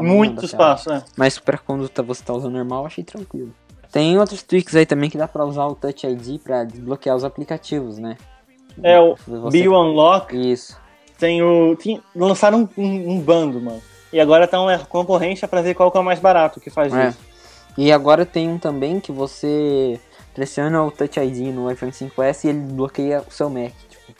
muito 0.00 0.44
espaço, 0.44 0.88
né? 0.88 1.02
Mas 1.16 1.38
pra 1.38 1.58
quando 1.58 1.88
tá, 1.88 2.02
você 2.02 2.22
tá 2.22 2.32
usando 2.32 2.54
normal, 2.54 2.86
achei 2.86 3.04
tranquilo. 3.04 3.52
Tem 3.92 4.18
outros 4.18 4.42
tweaks 4.42 4.74
aí 4.76 4.86
também 4.86 5.08
que 5.08 5.16
dá 5.16 5.26
pra 5.26 5.44
usar 5.44 5.66
o 5.66 5.74
Touch 5.74 6.06
ID 6.06 6.40
pra 6.42 6.64
desbloquear 6.64 7.16
os 7.16 7.24
aplicativos, 7.24 7.98
né? 7.98 8.16
É 8.82 9.00
o 9.00 9.16
você... 9.26 9.58
Bio 9.58 9.72
Unlock. 9.72 10.34
Isso. 10.34 10.78
Tem 11.18 11.42
o. 11.42 11.74
Tem... 11.76 12.00
Lançaram 12.14 12.68
um, 12.76 12.82
um, 12.82 13.10
um, 13.12 13.20
bando, 13.20 13.60
mano. 13.60 13.82
E 14.12 14.20
agora 14.20 14.46
tá 14.46 14.60
uma 14.60 14.78
concorrência 14.78 15.48
pra 15.48 15.62
ver 15.62 15.74
qual 15.74 15.90
que 15.90 15.98
é 15.98 16.00
o 16.00 16.04
mais 16.04 16.20
barato 16.20 16.60
que 16.60 16.70
faz 16.70 16.94
é. 16.94 17.08
isso. 17.08 17.18
E 17.76 17.92
agora 17.92 18.26
tem 18.26 18.48
um 18.48 18.58
também 18.58 19.00
que 19.00 19.12
você 19.12 20.00
pressiona 20.38 20.84
o 20.84 20.90
Touch 20.92 21.18
ID 21.18 21.52
no 21.52 21.68
iPhone 21.68 21.90
5S 21.90 22.44
e 22.44 22.48
ele 22.48 22.60
bloqueia 22.60 23.24
o 23.26 23.30
seu 23.30 23.50
Mac. 23.50 23.72
Tipo. 23.88 24.12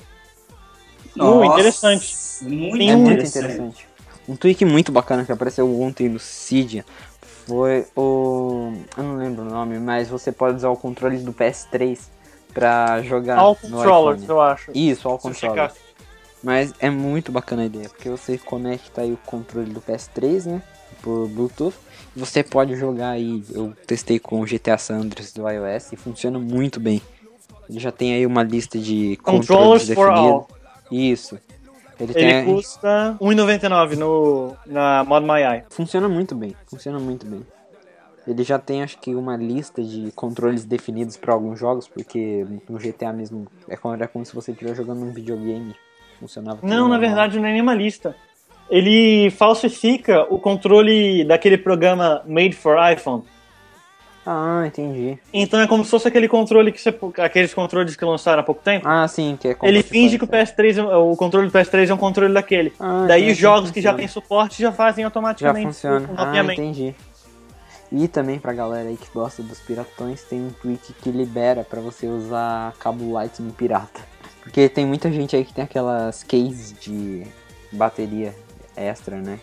Nossa, 1.14 1.38
uh, 1.38 1.44
interessante. 1.44 2.16
Muito, 2.42 2.83
é 2.83 2.96
muito 2.96 3.24
interessante. 3.24 3.88
Um 4.28 4.35
tweak 4.35 4.64
muito 4.64 4.90
bacana 4.90 5.24
que 5.24 5.31
apareceu 5.31 5.81
ontem 5.81 6.09
no 6.09 6.18
Cydia 6.18 6.85
foi 7.46 7.87
o. 7.96 8.72
Eu 8.96 9.02
não 9.04 9.16
lembro 9.16 9.42
o 9.42 9.48
nome, 9.48 9.78
mas 9.78 10.09
você 10.09 10.33
pode 10.33 10.57
usar 10.57 10.70
o 10.70 10.76
controle 10.76 11.18
do 11.18 11.33
PS3 11.33 11.98
pra 12.52 13.00
jogar. 13.02 13.38
All 13.38 13.54
controllers, 13.54 14.28
eu 14.28 14.40
acho. 14.40 14.72
Isso, 14.74 15.09
all 15.09 15.18
controllers. 15.18 15.74
Mas 16.42 16.74
é 16.81 16.90
muito 16.90 17.31
bacana 17.31 17.62
a 17.62 17.66
ideia, 17.66 17.88
porque 17.88 18.11
você 18.11 18.37
conecta 18.38 19.02
aí 19.02 19.12
o 19.12 19.18
controle 19.24 19.72
do 19.72 19.81
PS3, 19.81 20.46
né? 20.46 20.62
Por 21.00 21.28
Bluetooth. 21.28 21.76
Você 22.18 22.42
pode 22.42 22.74
jogar 22.74 23.11
aí. 23.11 23.42
Eu 23.50 23.72
testei 23.87 24.18
com 24.18 24.40
o 24.40 24.44
GTA 24.44 24.76
San 24.76 24.96
Andreas 24.96 25.33
do 25.33 25.48
iOS 25.48 25.92
e 25.92 25.96
funciona 25.96 26.38
muito 26.38 26.81
bem. 26.81 27.00
Ele 27.70 27.78
já 27.78 27.92
tem 27.92 28.14
aí 28.14 28.26
uma 28.26 28.42
lista 28.42 28.78
de 28.78 29.16
controles 29.22 29.87
definidos. 29.87 30.46
Isso. 30.90 31.38
Ele, 32.00 32.12
ele 32.14 32.44
custa 32.44 33.16
R$1,99 33.20 33.96
no, 33.96 34.57
na 34.66 35.04
Mod 35.04 35.26
My 35.26 35.42
Eye. 35.42 35.64
Funciona 35.68 36.09
muito 36.09 36.35
bem, 36.35 36.54
funciona 36.66 36.98
muito 36.98 37.26
bem. 37.26 37.44
Ele 38.26 38.44
já 38.44 38.59
tem, 38.59 38.83
acho 38.83 38.98
que, 38.98 39.14
uma 39.14 39.37
lista 39.37 39.83
de 39.83 40.12
controles 40.12 40.64
definidos 40.64 41.16
para 41.16 41.33
alguns 41.33 41.59
jogos, 41.59 41.88
porque 41.88 42.46
no 42.68 42.78
GTA 42.78 43.12
mesmo 43.12 43.46
é 43.66 43.76
como, 43.76 43.94
era 43.94 44.07
como 44.07 44.24
se 44.24 44.35
você 44.35 44.52
estivesse 44.52 44.76
jogando 44.76 45.02
um 45.02 45.11
videogame. 45.11 45.74
Funcionava. 46.20 46.61
Não, 46.62 46.88
na 46.88 46.98
verdade 46.98 47.38
não 47.38 47.46
é 47.46 47.52
nenhuma 47.52 47.74
lista. 47.74 48.14
Ele 48.70 49.31
falsifica 49.31 50.26
o 50.28 50.38
controle 50.38 51.24
daquele 51.24 51.57
programa 51.57 52.22
Made 52.26 52.54
for 52.54 52.76
iPhone. 52.92 53.22
Ah, 54.31 54.64
entendi. 54.66 55.18
Então 55.33 55.59
é 55.59 55.66
como 55.66 55.83
se 55.83 55.90
fosse 55.90 56.07
aquele 56.07 56.28
controle 56.28 56.70
que 56.70 56.78
você. 56.78 56.94
Aqueles 57.16 57.54
controles 57.54 57.96
que 57.96 58.04
lançaram 58.04 58.40
há 58.40 58.42
pouco 58.42 58.61
tempo. 58.62 58.87
Ah, 58.87 59.09
sim, 59.09 59.38
que 59.40 59.48
é 59.48 59.57
Ele 59.62 59.83
finge 59.83 60.18
que 60.18 60.24
o 60.24 60.28
PS3, 60.28 60.76
é 60.76 60.96
o 60.96 61.16
controle 61.16 61.48
do 61.48 61.52
PS3 61.59 61.88
é 61.88 61.94
um 61.94 61.96
controle 61.96 62.35
daquele. 62.35 62.74
Ah, 62.78 63.07
Daí 63.09 63.31
os 63.31 63.38
jogos 63.38 63.70
que 63.70 63.81
já 63.81 63.94
tem 63.94 64.07
suporte 64.07 64.61
já 64.61 64.70
fazem 64.70 65.02
automaticamente. 65.02 65.62
Já 65.62 65.68
funciona. 65.68 66.11
Ah, 66.14 66.52
entendi. 66.52 66.94
E 67.90 68.07
também 68.07 68.38
pra 68.38 68.52
galera 68.52 68.90
aí 68.90 68.98
que 68.98 69.09
gosta 69.14 69.42
dos 69.42 69.61
piratões, 69.61 70.22
tem 70.24 70.38
um 70.38 70.50
tweet 70.50 70.92
que 71.02 71.11
libera 71.11 71.64
para 71.64 71.81
você 71.81 72.07
usar 72.07 72.74
cabo 72.78 73.11
Lightning 73.11 73.50
pirata. 73.50 74.00
Porque 74.42 74.68
tem 74.68 74.85
muita 74.85 75.11
gente 75.11 75.35
aí 75.35 75.42
que 75.42 75.54
tem 75.54 75.64
aquelas 75.64 76.22
cases 76.22 76.74
de 76.78 77.22
bateria 77.72 78.35
extra, 78.79 79.17
né? 79.17 79.38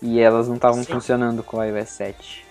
E 0.00 0.20
elas 0.20 0.48
não 0.48 0.56
estavam 0.56 0.84
funcionando 0.84 1.42
com 1.42 1.56
o 1.56 1.64
iOS 1.64 1.88
7. 1.88 2.44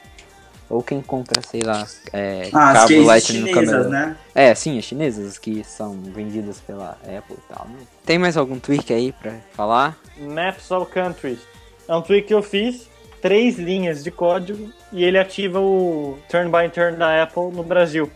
Ou 0.69 0.81
quem 0.81 1.01
compra, 1.01 1.41
sei 1.41 1.61
lá, 1.61 1.85
é, 2.11 2.49
ah, 2.53 2.73
cabo 2.73 3.01
Lightning 3.03 3.41
no 3.41 3.51
câmera. 3.51 3.87
Né? 3.87 4.17
É, 4.33 4.55
sim, 4.55 4.77
as 4.77 4.85
chinesas 4.85 5.37
que 5.37 5.63
são 5.63 6.01
vendidas 6.01 6.59
pela 6.61 6.97
Apple 7.01 7.37
e 7.37 7.53
tal. 7.53 7.67
Né? 7.67 7.77
Tem 8.05 8.17
mais 8.17 8.37
algum 8.37 8.57
tweak 8.57 8.91
aí 8.91 9.11
pra 9.11 9.33
falar? 9.51 9.97
Maps 10.17 10.71
of 10.71 10.91
Countries. 10.91 11.39
É 11.87 11.95
um 11.95 12.01
tweak 12.01 12.27
que 12.27 12.33
eu 12.33 12.41
fiz, 12.41 12.89
três 13.21 13.59
linhas 13.59 14.03
de 14.03 14.09
código, 14.09 14.71
e 14.91 15.03
ele 15.03 15.19
ativa 15.19 15.59
o 15.59 16.17
turn 16.29 16.49
by 16.49 16.69
turn 16.69 16.97
da 16.97 17.21
Apple 17.21 17.51
no 17.51 17.63
Brasil. 17.63 18.09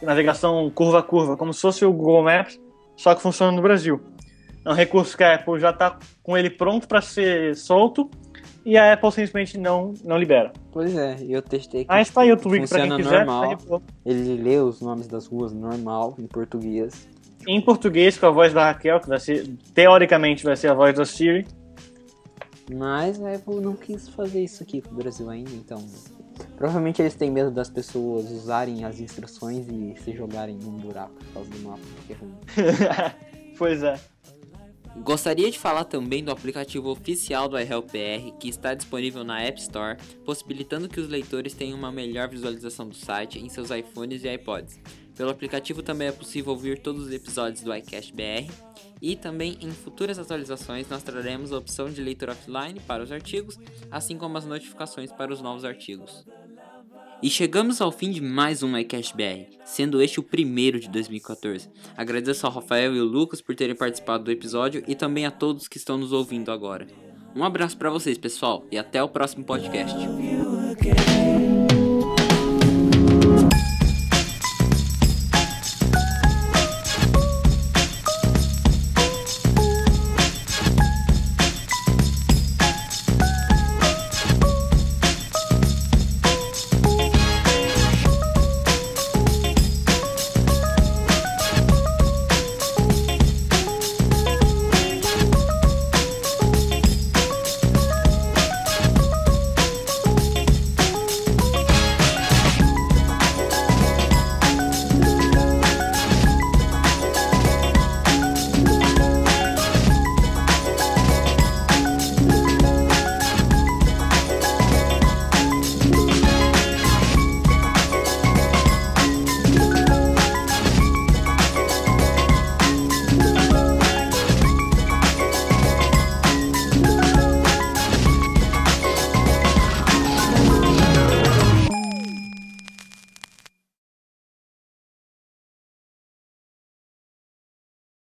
Navegação 0.00 0.68
curva 0.74 0.98
a 0.98 1.02
curva, 1.02 1.36
como 1.36 1.54
se 1.54 1.60
fosse 1.60 1.84
o 1.84 1.92
Google 1.92 2.24
Maps, 2.24 2.58
só 2.96 3.14
que 3.14 3.22
funciona 3.22 3.52
no 3.52 3.62
Brasil. 3.62 4.00
É 4.64 4.70
um 4.70 4.74
recurso 4.74 5.16
que 5.16 5.24
a 5.24 5.34
Apple 5.34 5.58
já 5.58 5.70
está 5.70 5.98
com 6.22 6.36
ele 6.36 6.50
pronto 6.50 6.86
para 6.86 7.00
ser 7.00 7.56
solto 7.56 8.10
e 8.64 8.76
a 8.78 8.92
Apple 8.92 9.10
simplesmente 9.10 9.58
não, 9.58 9.92
não 10.04 10.16
libera. 10.16 10.52
Pois 10.70 10.96
é, 10.96 11.16
eu 11.28 11.42
testei 11.42 11.80
aqui. 11.80 11.88
Mas 11.90 12.10
tá 12.10 12.20
aí 12.20 12.32
o 12.32 12.36
tweak 12.36 12.68
pra 12.68 12.86
quem 12.86 12.96
quiser. 12.96 13.26
normal. 13.26 13.48
tá 13.48 13.54
de 13.54 13.66
boa. 13.66 13.82
Ele 14.06 14.42
lê 14.42 14.58
os 14.58 14.80
nomes 14.80 15.08
das 15.08 15.26
ruas 15.26 15.52
normal, 15.52 16.14
em 16.18 16.26
português. 16.26 17.08
Em 17.46 17.60
português, 17.60 18.16
com 18.16 18.26
a 18.26 18.30
voz 18.30 18.52
da 18.52 18.66
Raquel, 18.66 19.00
que 19.00 19.08
vai 19.08 19.18
ser, 19.18 19.48
teoricamente 19.74 20.44
vai 20.44 20.56
ser 20.56 20.68
a 20.68 20.74
voz 20.74 20.94
da 20.96 21.04
Siri. 21.04 21.44
Mas 22.72 23.20
a 23.20 23.34
Apple 23.34 23.56
não 23.56 23.74
quis 23.74 24.08
fazer 24.08 24.44
isso 24.44 24.62
aqui 24.62 24.80
pro 24.80 24.94
Brasil 24.94 25.28
ainda, 25.28 25.50
então. 25.50 25.84
Provavelmente 26.56 27.02
eles 27.02 27.14
têm 27.16 27.30
medo 27.30 27.50
das 27.50 27.68
pessoas 27.68 28.30
usarem 28.30 28.84
as 28.84 29.00
instruções 29.00 29.66
e 29.68 29.94
se 30.02 30.12
jogarem 30.12 30.56
num 30.56 30.76
buraco 30.76 31.12
por 31.12 31.34
causa 31.34 31.50
do 31.50 31.58
mapa, 31.58 31.80
que 32.06 32.12
é 32.12 32.16
ruim. 32.16 32.34
pois 33.58 33.82
é. 33.82 33.98
Gostaria 34.96 35.50
de 35.50 35.58
falar 35.58 35.84
também 35.84 36.22
do 36.22 36.30
aplicativo 36.30 36.90
oficial 36.90 37.48
do 37.48 37.58
iHelpBR, 37.58 38.32
que 38.38 38.48
está 38.48 38.74
disponível 38.74 39.24
na 39.24 39.40
App 39.40 39.58
Store, 39.58 39.96
possibilitando 40.24 40.88
que 40.88 41.00
os 41.00 41.08
leitores 41.08 41.54
tenham 41.54 41.78
uma 41.78 41.90
melhor 41.90 42.28
visualização 42.28 42.86
do 42.86 42.94
site 42.94 43.38
em 43.38 43.48
seus 43.48 43.70
iPhones 43.70 44.22
e 44.22 44.32
iPods. 44.32 44.78
Pelo 45.16 45.30
aplicativo 45.30 45.82
também 45.82 46.08
é 46.08 46.12
possível 46.12 46.52
ouvir 46.52 46.78
todos 46.78 47.06
os 47.06 47.12
episódios 47.12 47.62
do 47.62 47.74
iCast 47.74 48.12
BR 48.12 48.52
e 49.00 49.16
também 49.16 49.58
em 49.60 49.70
futuras 49.70 50.18
atualizações 50.18 50.88
nós 50.88 51.02
traremos 51.02 51.52
a 51.52 51.58
opção 51.58 51.90
de 51.90 52.02
leitura 52.02 52.32
offline 52.32 52.78
para 52.80 53.02
os 53.02 53.10
artigos, 53.10 53.58
assim 53.90 54.16
como 54.16 54.38
as 54.38 54.44
notificações 54.44 55.10
para 55.10 55.32
os 55.32 55.40
novos 55.40 55.64
artigos. 55.64 56.24
E 57.22 57.30
chegamos 57.30 57.80
ao 57.80 57.92
fim 57.92 58.10
de 58.10 58.20
mais 58.20 58.64
um 58.64 58.76
iCast 58.76 59.16
BR, 59.16 59.56
sendo 59.64 60.02
este 60.02 60.18
o 60.18 60.24
primeiro 60.24 60.80
de 60.80 60.88
2014. 60.88 61.70
Agradeço 61.96 62.44
ao 62.44 62.52
Rafael 62.52 62.96
e 62.96 62.98
ao 62.98 63.06
Lucas 63.06 63.40
por 63.40 63.54
terem 63.54 63.76
participado 63.76 64.24
do 64.24 64.32
episódio 64.32 64.82
e 64.88 64.96
também 64.96 65.24
a 65.24 65.30
todos 65.30 65.68
que 65.68 65.76
estão 65.76 65.96
nos 65.96 66.12
ouvindo 66.12 66.50
agora. 66.50 66.88
Um 67.36 67.44
abraço 67.44 67.78
para 67.78 67.90
vocês, 67.90 68.18
pessoal, 68.18 68.66
e 68.72 68.76
até 68.76 69.00
o 69.00 69.08
próximo 69.08 69.44
podcast. 69.44 69.96